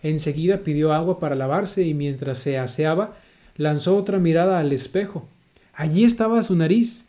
Enseguida 0.03 0.63
pidió 0.63 0.93
agua 0.93 1.19
para 1.19 1.35
lavarse 1.35 1.83
y 1.83 1.93
mientras 1.93 2.37
se 2.37 2.57
aseaba 2.57 3.17
lanzó 3.57 3.95
otra 3.95 4.19
mirada 4.19 4.59
al 4.59 4.71
espejo. 4.71 5.27
Allí 5.73 6.03
estaba 6.03 6.41
su 6.43 6.55
nariz. 6.55 7.07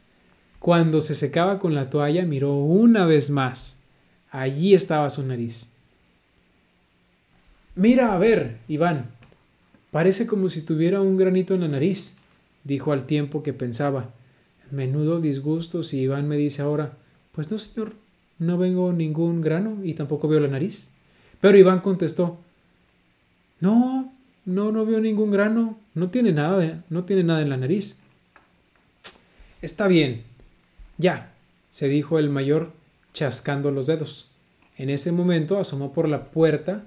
Cuando 0.58 1.00
se 1.00 1.14
secaba 1.14 1.58
con 1.58 1.74
la 1.74 1.90
toalla 1.90 2.24
miró 2.24 2.54
una 2.54 3.06
vez 3.06 3.30
más. 3.30 3.78
Allí 4.30 4.74
estaba 4.74 5.10
su 5.10 5.22
nariz. 5.22 5.70
Mira, 7.74 8.14
a 8.14 8.18
ver, 8.18 8.58
Iván. 8.68 9.10
Parece 9.90 10.26
como 10.26 10.48
si 10.48 10.62
tuviera 10.62 11.00
un 11.00 11.16
granito 11.16 11.54
en 11.54 11.62
la 11.62 11.68
nariz, 11.68 12.16
dijo 12.64 12.92
al 12.92 13.06
tiempo 13.06 13.42
que 13.42 13.52
pensaba. 13.52 14.10
Menudo 14.70 15.20
disgusto 15.20 15.82
si 15.82 16.00
Iván 16.00 16.28
me 16.28 16.36
dice 16.36 16.62
ahora, 16.62 16.96
pues 17.32 17.50
no, 17.50 17.58
señor, 17.58 17.92
no 18.38 18.56
vengo 18.56 18.92
ningún 18.92 19.42
grano 19.42 19.84
y 19.84 19.94
tampoco 19.94 20.28
veo 20.28 20.40
la 20.40 20.48
nariz. 20.48 20.88
Pero 21.40 21.58
Iván 21.58 21.80
contestó, 21.80 22.38
no, 23.62 24.12
no, 24.44 24.72
no 24.72 24.84
veo 24.84 25.00
ningún 25.00 25.30
grano, 25.30 25.78
no 25.94 26.10
tiene 26.10 26.32
nada, 26.32 26.84
no 26.90 27.04
tiene 27.04 27.22
nada 27.22 27.42
en 27.42 27.48
la 27.48 27.56
nariz. 27.56 28.00
Está 29.62 29.86
bien, 29.86 30.24
ya, 30.98 31.32
se 31.70 31.86
dijo 31.86 32.18
el 32.18 32.28
mayor 32.28 32.72
chascando 33.12 33.70
los 33.70 33.86
dedos. 33.86 34.28
En 34.76 34.90
ese 34.90 35.12
momento 35.12 35.58
asomó 35.58 35.92
por 35.92 36.08
la 36.08 36.24
puerta 36.24 36.84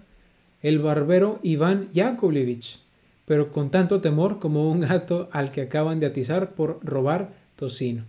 el 0.61 0.79
barbero 0.79 1.39
Iván 1.43 1.87
Yakovlevich, 1.93 2.81
pero 3.23 3.53
con 3.53 3.71
tanto 3.71 4.01
temor 4.01 4.39
como 4.39 4.69
un 4.69 4.81
gato 4.81 5.29
al 5.31 5.53
que 5.53 5.61
acaban 5.61 6.01
de 6.01 6.07
atizar 6.07 6.55
por 6.55 6.79
robar 6.83 7.31
tocino. 7.55 8.03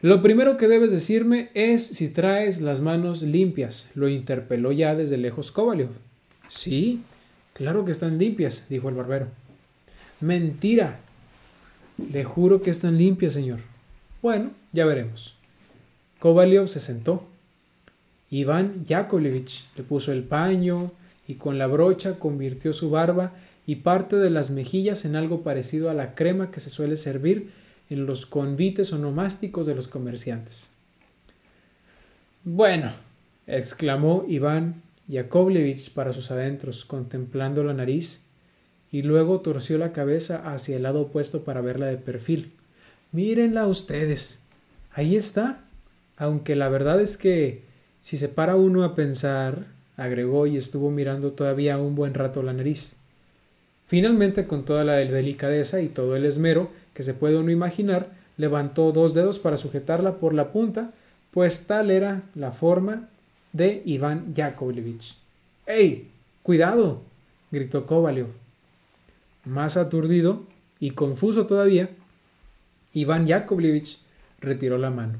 Lo 0.00 0.22
primero 0.22 0.56
que 0.56 0.68
debes 0.68 0.92
decirme 0.92 1.50
es 1.54 1.84
si 1.84 2.08
traes 2.08 2.60
las 2.60 2.80
manos 2.80 3.22
limpias, 3.22 3.90
lo 3.96 4.08
interpeló 4.08 4.70
ya 4.70 4.94
desde 4.94 5.16
lejos 5.16 5.50
Kovalyov. 5.50 5.90
Sí, 6.48 7.02
claro 7.56 7.86
que 7.86 7.92
están 7.92 8.18
limpias, 8.18 8.68
dijo 8.68 8.90
el 8.90 8.94
barbero. 8.94 9.28
Mentira. 10.20 11.00
Le 12.12 12.22
juro 12.24 12.60
que 12.60 12.70
están 12.70 12.98
limpias, 12.98 13.32
señor. 13.32 13.60
Bueno, 14.20 14.50
ya 14.72 14.84
veremos. 14.84 15.34
Kovalyov 16.18 16.68
se 16.68 16.80
sentó. 16.80 17.26
Iván 18.30 18.84
Yakovlevich 18.84 19.66
le 19.74 19.82
puso 19.84 20.12
el 20.12 20.22
paño 20.22 20.92
y 21.26 21.36
con 21.36 21.56
la 21.56 21.66
brocha 21.66 22.18
convirtió 22.18 22.74
su 22.74 22.90
barba 22.90 23.32
y 23.66 23.76
parte 23.76 24.16
de 24.16 24.30
las 24.30 24.50
mejillas 24.50 25.06
en 25.06 25.16
algo 25.16 25.42
parecido 25.42 25.88
a 25.88 25.94
la 25.94 26.14
crema 26.14 26.50
que 26.50 26.60
se 26.60 26.70
suele 26.70 26.98
servir 26.98 27.52
en 27.88 28.04
los 28.04 28.26
convites 28.26 28.92
onomásticos 28.92 29.66
de 29.66 29.74
los 29.74 29.88
comerciantes. 29.88 30.72
Bueno, 32.44 32.92
exclamó 33.46 34.24
Iván 34.28 34.82
Yakovlevich 35.08 35.92
para 35.92 36.12
sus 36.12 36.30
adentros, 36.30 36.84
contemplando 36.84 37.62
la 37.64 37.74
nariz, 37.74 38.26
y 38.90 39.02
luego 39.02 39.40
torció 39.40 39.78
la 39.78 39.92
cabeza 39.92 40.52
hacia 40.52 40.76
el 40.76 40.84
lado 40.84 41.02
opuesto 41.02 41.42
para 41.42 41.60
verla 41.60 41.86
de 41.86 41.96
perfil. 41.96 42.52
Mírenla 43.12 43.66
ustedes. 43.66 44.42
Ahí 44.92 45.16
está. 45.16 45.64
Aunque 46.16 46.56
la 46.56 46.68
verdad 46.68 47.00
es 47.00 47.16
que 47.16 47.62
si 48.00 48.16
se 48.16 48.28
para 48.28 48.56
uno 48.56 48.84
a 48.84 48.94
pensar, 48.94 49.66
agregó 49.96 50.46
y 50.46 50.56
estuvo 50.56 50.90
mirando 50.90 51.32
todavía 51.32 51.78
un 51.78 51.94
buen 51.94 52.14
rato 52.14 52.42
la 52.42 52.52
nariz. 52.52 52.96
Finalmente, 53.86 54.46
con 54.46 54.64
toda 54.64 54.84
la 54.84 54.94
delicadeza 54.94 55.80
y 55.80 55.88
todo 55.88 56.16
el 56.16 56.24
esmero 56.24 56.70
que 56.94 57.02
se 57.02 57.14
puede 57.14 57.36
uno 57.36 57.50
imaginar, 57.50 58.12
levantó 58.36 58.92
dos 58.92 59.14
dedos 59.14 59.38
para 59.38 59.56
sujetarla 59.56 60.16
por 60.16 60.34
la 60.34 60.52
punta, 60.52 60.92
pues 61.30 61.66
tal 61.66 61.90
era 61.90 62.22
la 62.34 62.50
forma 62.50 63.08
de 63.52 63.82
Iván 63.84 64.34
Yakovlevich. 64.34 65.16
¡Ey! 65.66 66.08
¡Cuidado! 66.42 67.02
gritó 67.50 67.86
Kovalyov. 67.86 68.28
Más 69.44 69.76
aturdido 69.76 70.44
y 70.80 70.90
confuso 70.90 71.46
todavía, 71.46 71.90
Iván 72.92 73.26
Yakovlevich 73.26 73.98
retiró 74.40 74.78
la 74.78 74.90
mano. 74.90 75.18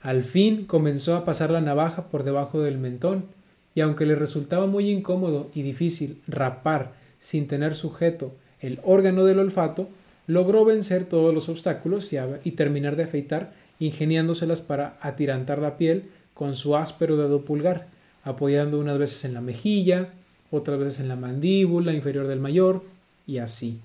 Al 0.00 0.24
fin 0.24 0.64
comenzó 0.64 1.16
a 1.16 1.24
pasar 1.24 1.50
la 1.50 1.60
navaja 1.60 2.08
por 2.08 2.24
debajo 2.24 2.60
del 2.60 2.78
mentón, 2.78 3.26
y 3.74 3.80
aunque 3.80 4.04
le 4.04 4.16
resultaba 4.16 4.66
muy 4.66 4.90
incómodo 4.90 5.50
y 5.54 5.62
difícil 5.62 6.20
rapar 6.26 6.92
sin 7.18 7.46
tener 7.46 7.74
sujeto 7.74 8.34
el 8.60 8.80
órgano 8.84 9.24
del 9.24 9.38
olfato, 9.38 9.88
logró 10.26 10.64
vencer 10.64 11.04
todos 11.04 11.32
los 11.32 11.48
obstáculos 11.48 12.12
y 12.44 12.50
terminar 12.52 12.96
de 12.96 13.04
afeitar, 13.04 13.52
ingeniándoselas 13.78 14.60
para 14.60 14.98
atirantar 15.00 15.58
la 15.58 15.76
piel 15.76 16.10
con 16.34 16.56
su 16.56 16.76
áspero 16.76 17.16
dedo 17.16 17.42
pulgar, 17.42 17.88
apoyando 18.24 18.78
unas 18.78 18.98
veces 18.98 19.24
en 19.24 19.34
la 19.34 19.40
mejilla, 19.40 20.10
otras 20.50 20.78
veces 20.78 21.00
en 21.00 21.08
la 21.08 21.16
mandíbula 21.16 21.92
inferior 21.92 22.26
del 22.26 22.40
mayor, 22.40 22.82
y 23.26 23.38
así. 23.38 23.78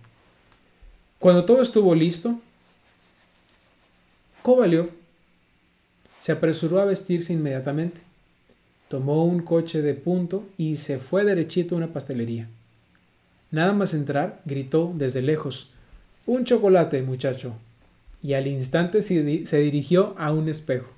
Cuando 1.20 1.46
todo 1.46 1.62
estuvo 1.62 1.96
listo, 1.96 2.40
Kovalyov 4.42 4.90
se 6.20 6.32
apresuró 6.32 6.80
a 6.80 6.86
vestirse 6.86 7.34
inmediatamente. 7.34 8.02
Tomó 8.88 9.26
un 9.26 9.42
coche 9.42 9.82
de 9.82 9.94
punto 9.94 10.46
y 10.58 10.76
se 10.76 10.98
fue 10.98 11.26
derechito 11.26 11.76
a 11.76 11.80
una 11.80 11.94
pastelería. 11.94 12.48
Nada 13.52 13.74
más 13.74 13.94
entrar, 13.94 14.42
gritó 14.46 14.94
desde 14.96 15.22
lejos 15.22 15.70
Un 16.26 16.44
chocolate, 16.44 17.02
muchacho. 17.02 17.54
Y 18.22 18.34
al 18.34 18.48
instante 18.48 19.02
se 19.02 19.62
dirigió 19.62 20.16
a 20.18 20.32
un 20.32 20.50
espejo. 20.50 20.97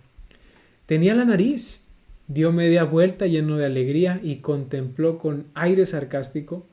Tenía 0.89 1.13
la 1.13 1.23
nariz. 1.23 1.83
Dio 2.27 2.51
media 2.51 2.83
vuelta 2.83 3.27
lleno 3.27 3.57
de 3.57 3.65
alegría 3.67 4.19
y 4.23 4.37
contempló 4.37 5.19
con 5.19 5.45
aire 5.53 5.85
sarcástico, 5.85 6.65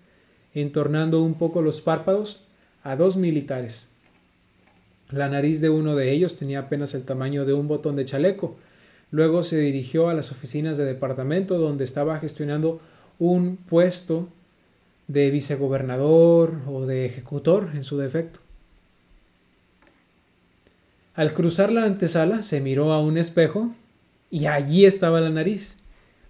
entornando 0.55 1.23
un 1.23 1.35
poco 1.35 1.61
los 1.61 1.83
párpados, 1.83 2.47
a 2.83 2.97
dos 2.97 3.19
militares. 3.19 3.91
La 5.11 5.29
nariz 5.29 5.61
de 5.61 5.69
uno 5.69 5.97
de 5.97 6.13
ellos 6.13 6.39
tenía 6.39 6.61
apenas 6.61 6.95
el 6.95 7.05
tamaño 7.05 7.45
de 7.45 7.53
un 7.53 7.69
botón 7.69 7.95
de 7.95 8.07
chaleco. 8.07 8.57
Luego 9.11 9.43
se 9.43 9.59
dirigió 9.59 10.09
a 10.09 10.15
las 10.15 10.33
oficinas 10.33 10.79
de 10.79 10.87
departamento 10.87 11.59
donde 11.59 11.85
estaba 11.85 12.19
gestionando 12.19 12.81
un 13.19 13.59
puesto 13.59 14.31
de 15.09 15.31
vicegobernador 15.31 16.55
o 16.67 16.87
de 16.87 17.05
ejecutor 17.05 17.69
en 17.75 17.85
su 17.85 17.99
defecto. 17.99 18.41
Al 21.15 21.35
cruzar 21.35 21.71
la 21.71 21.85
antesala 21.85 22.43
se 22.43 22.63
miró 22.63 22.95
a 22.95 23.01
un 23.03 23.19
espejo 23.19 23.75
y 24.37 24.49
allí 24.49 24.85
estaba 24.85 25.23
la 25.23 25.31
nariz. 25.31 25.79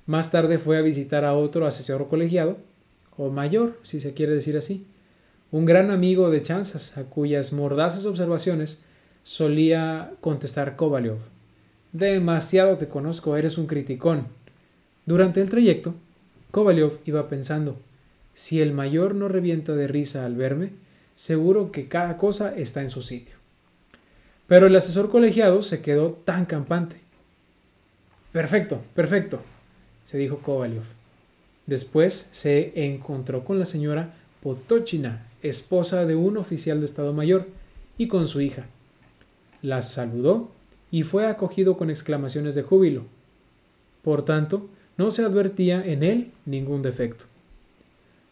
Más 0.06 0.30
tarde 0.30 0.58
fue 0.58 0.78
a 0.78 0.80
visitar 0.80 1.24
a 1.24 1.34
otro 1.34 1.66
asesor 1.66 2.06
colegiado, 2.06 2.56
o 3.16 3.30
mayor, 3.30 3.80
si 3.82 3.98
se 3.98 4.14
quiere 4.14 4.32
decir 4.32 4.56
así, 4.56 4.86
un 5.50 5.64
gran 5.64 5.90
amigo 5.90 6.30
de 6.30 6.40
Chanzas, 6.40 6.98
a 6.98 7.02
cuyas 7.02 7.52
mordaces 7.52 8.06
observaciones 8.06 8.80
solía 9.24 10.12
contestar 10.20 10.76
Kovalyov. 10.76 11.18
Demasiado 11.90 12.76
te 12.76 12.86
conozco, 12.86 13.36
eres 13.36 13.58
un 13.58 13.66
criticón. 13.66 14.28
Durante 15.04 15.42
el 15.42 15.48
trayecto, 15.48 15.96
Kovalyov 16.52 17.00
iba 17.06 17.28
pensando, 17.28 17.76
si 18.34 18.60
el 18.60 18.72
mayor 18.72 19.16
no 19.16 19.26
revienta 19.26 19.74
de 19.74 19.88
risa 19.88 20.24
al 20.24 20.36
verme, 20.36 20.74
seguro 21.16 21.72
que 21.72 21.88
cada 21.88 22.16
cosa 22.16 22.54
está 22.54 22.82
en 22.82 22.90
su 22.90 23.02
sitio. 23.02 23.34
Pero 24.46 24.68
el 24.68 24.76
asesor 24.76 25.10
colegiado 25.10 25.60
se 25.62 25.82
quedó 25.82 26.12
tan 26.12 26.44
campante. 26.44 27.04
Perfecto, 28.36 28.82
perfecto, 28.94 29.40
se 30.04 30.18
dijo 30.18 30.40
Kovalyov. 30.40 30.84
Después 31.64 32.28
se 32.32 32.84
encontró 32.84 33.46
con 33.46 33.58
la 33.58 33.64
señora 33.64 34.12
Potochina, 34.42 35.24
esposa 35.42 36.04
de 36.04 36.16
un 36.16 36.36
oficial 36.36 36.80
de 36.80 36.84
Estado 36.84 37.14
Mayor, 37.14 37.46
y 37.96 38.08
con 38.08 38.26
su 38.26 38.42
hija. 38.42 38.66
Las 39.62 39.90
saludó 39.90 40.50
y 40.90 41.02
fue 41.02 41.26
acogido 41.26 41.78
con 41.78 41.88
exclamaciones 41.88 42.54
de 42.54 42.62
júbilo. 42.62 43.04
Por 44.02 44.22
tanto, 44.22 44.68
no 44.98 45.10
se 45.10 45.24
advertía 45.24 45.82
en 45.82 46.02
él 46.02 46.30
ningún 46.44 46.82
defecto. 46.82 47.24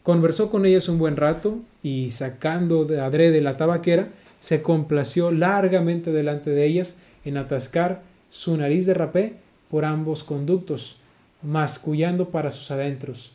Conversó 0.03 0.51
con 0.51 0.67
ellas 0.67 0.91
un 0.91 0.99
buen 0.99 1.17
rato 1.17 1.61
y, 1.83 2.11
sacando 2.11 2.85
de 2.85 3.01
adrede 3.01 3.41
la 3.41 3.57
tabaquera, 3.57 4.09
se 4.39 4.61
complació 4.61 5.31
largamente 5.31 6.13
delante 6.13 6.51
de 6.51 6.67
ellas 6.67 6.99
en 7.25 7.39
atascar 7.39 8.03
su 8.29 8.55
nariz 8.59 8.85
de 8.85 8.93
rapé 8.93 9.44
por 9.75 9.85
ambos 9.85 10.23
conductos, 10.23 10.99
mascullando 11.43 12.29
para 12.29 12.53
sus 12.53 12.71
adentros. 12.71 13.33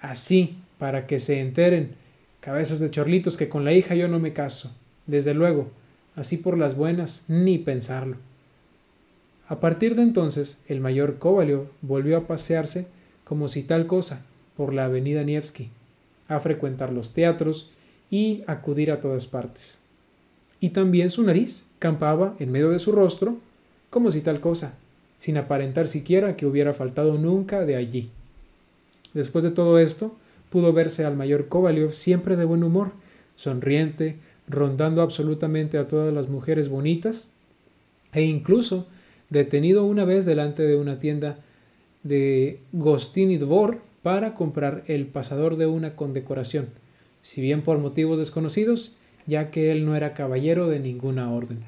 Así, 0.00 0.56
para 0.78 1.06
que 1.06 1.20
se 1.20 1.38
enteren, 1.38 1.92
cabezas 2.40 2.80
de 2.80 2.90
chorlitos, 2.90 3.36
que 3.36 3.48
con 3.48 3.64
la 3.64 3.72
hija 3.72 3.94
yo 3.94 4.08
no 4.08 4.18
me 4.18 4.32
caso. 4.32 4.72
Desde 5.06 5.32
luego, 5.32 5.70
así 6.16 6.38
por 6.38 6.58
las 6.58 6.74
buenas, 6.74 7.24
ni 7.28 7.56
pensarlo. 7.56 8.16
A 9.46 9.60
partir 9.60 9.94
de 9.94 10.02
entonces, 10.02 10.60
el 10.66 10.80
mayor 10.80 11.18
Kovalyov 11.18 11.68
volvió 11.82 12.16
a 12.16 12.26
pasearse 12.26 12.88
como 13.22 13.46
si 13.46 13.62
tal 13.62 13.86
cosa 13.86 14.24
por 14.56 14.74
la 14.74 14.86
avenida 14.86 15.22
Nevsky, 15.22 15.68
a 16.26 16.40
frecuentar 16.40 16.92
los 16.92 17.12
teatros 17.12 17.70
y 18.10 18.42
acudir 18.48 18.90
a 18.90 18.98
todas 18.98 19.28
partes. 19.28 19.78
Y 20.58 20.70
también 20.70 21.10
su 21.10 21.22
nariz 21.22 21.68
campaba 21.78 22.34
en 22.40 22.50
medio 22.50 22.70
de 22.70 22.80
su 22.80 22.90
rostro 22.90 23.38
como 23.88 24.10
si 24.10 24.20
tal 24.20 24.40
cosa, 24.40 24.74
sin 25.20 25.36
aparentar 25.36 25.86
siquiera 25.86 26.34
que 26.34 26.46
hubiera 26.46 26.72
faltado 26.72 27.18
nunca 27.18 27.66
de 27.66 27.76
allí. 27.76 28.08
Después 29.12 29.44
de 29.44 29.50
todo 29.50 29.78
esto, 29.78 30.16
pudo 30.48 30.72
verse 30.72 31.04
al 31.04 31.14
mayor 31.14 31.48
Kovalyov 31.48 31.92
siempre 31.92 32.36
de 32.36 32.46
buen 32.46 32.64
humor, 32.64 32.92
sonriente, 33.36 34.16
rondando 34.48 35.02
absolutamente 35.02 35.76
a 35.76 35.86
todas 35.86 36.14
las 36.14 36.30
mujeres 36.30 36.70
bonitas, 36.70 37.28
e 38.14 38.22
incluso 38.22 38.86
detenido 39.28 39.84
una 39.84 40.06
vez 40.06 40.24
delante 40.24 40.62
de 40.62 40.76
una 40.76 40.98
tienda 40.98 41.36
de 42.02 42.60
Gostin 42.72 43.30
y 43.30 43.36
Dvor 43.36 43.82
para 44.02 44.32
comprar 44.32 44.84
el 44.86 45.04
pasador 45.04 45.58
de 45.58 45.66
una 45.66 45.96
condecoración, 45.96 46.70
si 47.20 47.42
bien 47.42 47.60
por 47.60 47.76
motivos 47.76 48.18
desconocidos, 48.18 48.96
ya 49.26 49.50
que 49.50 49.70
él 49.70 49.84
no 49.84 49.96
era 49.96 50.14
caballero 50.14 50.66
de 50.66 50.80
ninguna 50.80 51.30
orden. 51.30 51.58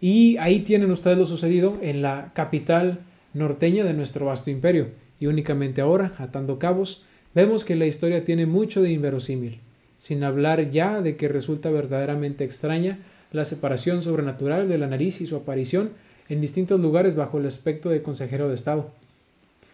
Y 0.00 0.36
ahí 0.38 0.60
tienen 0.60 0.90
ustedes 0.90 1.18
lo 1.18 1.26
sucedido 1.26 1.74
en 1.82 2.02
la 2.02 2.32
capital 2.34 3.00
norteña 3.34 3.84
de 3.84 3.94
nuestro 3.94 4.26
vasto 4.26 4.50
imperio. 4.50 4.88
Y 5.18 5.26
únicamente 5.26 5.80
ahora, 5.80 6.12
atando 6.18 6.58
cabos, 6.58 7.04
vemos 7.34 7.64
que 7.64 7.76
la 7.76 7.86
historia 7.86 8.24
tiene 8.24 8.46
mucho 8.46 8.80
de 8.80 8.90
inverosímil, 8.90 9.60
sin 9.98 10.24
hablar 10.24 10.70
ya 10.70 11.02
de 11.02 11.16
que 11.16 11.28
resulta 11.28 11.70
verdaderamente 11.70 12.44
extraña 12.44 12.98
la 13.32 13.44
separación 13.44 14.02
sobrenatural 14.02 14.68
de 14.68 14.78
la 14.78 14.86
nariz 14.86 15.20
y 15.20 15.26
su 15.26 15.36
aparición 15.36 15.90
en 16.28 16.40
distintos 16.40 16.80
lugares 16.80 17.14
bajo 17.14 17.38
el 17.38 17.46
aspecto 17.46 17.90
de 17.90 18.02
consejero 18.02 18.48
de 18.48 18.54
Estado. 18.54 18.90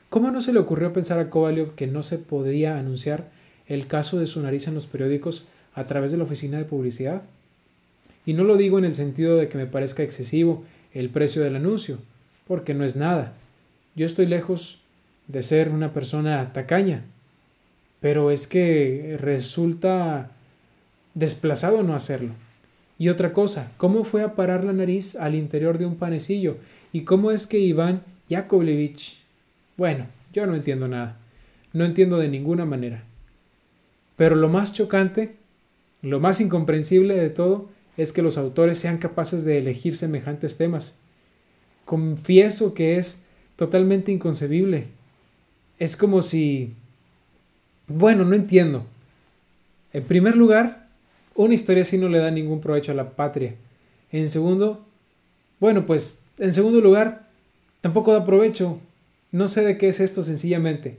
¿Cómo 0.08 0.30
no 0.30 0.40
se 0.40 0.52
le 0.52 0.58
ocurrió 0.58 0.92
pensar 0.92 1.18
a 1.18 1.30
Kovalyov 1.30 1.74
que 1.74 1.86
no 1.86 2.02
se 2.02 2.18
podía 2.18 2.78
anunciar 2.78 3.28
el 3.66 3.86
caso 3.86 4.18
de 4.18 4.26
su 4.26 4.40
nariz 4.40 4.66
en 4.68 4.74
los 4.74 4.86
periódicos 4.86 5.48
a 5.74 5.84
través 5.84 6.12
de 6.12 6.18
la 6.18 6.24
oficina 6.24 6.58
de 6.58 6.64
publicidad? 6.64 7.22
Y 8.26 8.34
no 8.34 8.44
lo 8.44 8.56
digo 8.56 8.78
en 8.78 8.84
el 8.84 8.94
sentido 8.94 9.36
de 9.36 9.48
que 9.48 9.56
me 9.56 9.66
parezca 9.66 10.02
excesivo 10.02 10.64
el 10.92 11.08
precio 11.10 11.42
del 11.42 11.56
anuncio, 11.56 11.98
porque 12.46 12.74
no 12.74 12.84
es 12.84 12.96
nada. 12.96 13.32
Yo 13.94 14.04
estoy 14.04 14.26
lejos 14.26 14.80
de 15.28 15.42
ser 15.42 15.70
una 15.70 15.92
persona 15.92 16.52
tacaña, 16.52 17.04
pero 18.00 18.30
es 18.30 18.46
que 18.46 19.16
resulta 19.20 20.30
desplazado 21.14 21.82
no 21.82 21.94
hacerlo. 21.94 22.34
Y 22.98 23.10
otra 23.10 23.32
cosa, 23.32 23.70
¿cómo 23.76 24.04
fue 24.04 24.22
a 24.22 24.34
parar 24.34 24.64
la 24.64 24.72
nariz 24.72 25.16
al 25.16 25.34
interior 25.34 25.78
de 25.78 25.86
un 25.86 25.96
panecillo? 25.96 26.56
¿Y 26.92 27.02
cómo 27.02 27.30
es 27.30 27.46
que 27.46 27.58
Iván 27.58 28.02
Yakovlevich? 28.28 29.18
Bueno, 29.76 30.06
yo 30.32 30.46
no 30.46 30.54
entiendo 30.54 30.88
nada. 30.88 31.18
No 31.72 31.84
entiendo 31.84 32.18
de 32.18 32.28
ninguna 32.28 32.64
manera. 32.64 33.04
Pero 34.16 34.34
lo 34.34 34.48
más 34.48 34.72
chocante, 34.72 35.36
lo 36.00 36.20
más 36.20 36.40
incomprensible 36.40 37.14
de 37.14 37.28
todo, 37.28 37.68
es 37.96 38.12
que 38.12 38.22
los 38.22 38.38
autores 38.38 38.78
sean 38.78 38.98
capaces 38.98 39.44
de 39.44 39.58
elegir 39.58 39.96
semejantes 39.96 40.56
temas. 40.56 40.96
Confieso 41.84 42.74
que 42.74 42.98
es 42.98 43.22
totalmente 43.56 44.12
inconcebible. 44.12 44.88
Es 45.78 45.96
como 45.96 46.22
si... 46.22 46.74
Bueno, 47.86 48.24
no 48.24 48.34
entiendo. 48.34 48.84
En 49.92 50.04
primer 50.04 50.36
lugar, 50.36 50.88
una 51.34 51.54
historia 51.54 51.82
así 51.82 51.96
no 51.96 52.08
le 52.08 52.18
da 52.18 52.30
ningún 52.30 52.60
provecho 52.60 52.92
a 52.92 52.96
la 52.96 53.10
patria. 53.10 53.54
En 54.10 54.28
segundo, 54.28 54.84
bueno, 55.60 55.86
pues 55.86 56.20
en 56.38 56.52
segundo 56.52 56.80
lugar, 56.80 57.28
tampoco 57.80 58.12
da 58.12 58.24
provecho. 58.24 58.78
No 59.32 59.48
sé 59.48 59.62
de 59.62 59.78
qué 59.78 59.88
es 59.88 60.00
esto 60.00 60.22
sencillamente. 60.22 60.98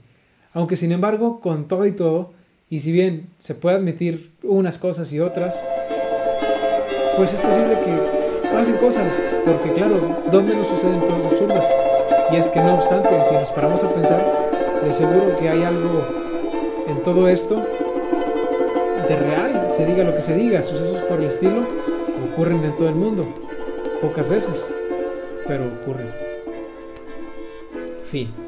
Aunque 0.52 0.76
sin 0.76 0.92
embargo, 0.92 1.40
con 1.40 1.68
todo 1.68 1.86
y 1.86 1.92
todo, 1.92 2.32
y 2.70 2.80
si 2.80 2.92
bien 2.92 3.28
se 3.38 3.54
puede 3.54 3.76
admitir 3.76 4.30
unas 4.42 4.78
cosas 4.78 5.12
y 5.12 5.20
otras, 5.20 5.64
pues 7.18 7.32
es 7.32 7.40
posible 7.40 7.76
que 7.84 8.48
pasen 8.48 8.76
cosas, 8.76 9.12
porque 9.44 9.72
claro, 9.72 9.96
¿dónde 10.30 10.54
no 10.54 10.64
suceden 10.64 11.00
cosas 11.00 11.26
absurdas? 11.26 11.68
Y 12.30 12.36
es 12.36 12.48
que 12.48 12.60
no 12.60 12.76
obstante, 12.76 13.08
si 13.28 13.34
nos 13.34 13.50
paramos 13.50 13.82
a 13.82 13.92
pensar, 13.92 14.24
de 14.84 14.94
seguro 14.94 15.36
que 15.36 15.48
hay 15.48 15.64
algo 15.64 16.06
en 16.86 17.02
todo 17.02 17.26
esto 17.26 17.56
de 19.08 19.16
real, 19.16 19.68
se 19.72 19.84
diga 19.84 20.04
lo 20.04 20.14
que 20.14 20.22
se 20.22 20.34
diga, 20.34 20.62
sucesos 20.62 21.00
por 21.02 21.18
el 21.18 21.26
estilo 21.26 21.66
ocurren 22.32 22.64
en 22.64 22.76
todo 22.76 22.88
el 22.88 22.94
mundo, 22.94 23.26
pocas 24.00 24.28
veces, 24.28 24.72
pero 25.44 25.64
ocurren. 25.82 26.10
Fin. 28.04 28.47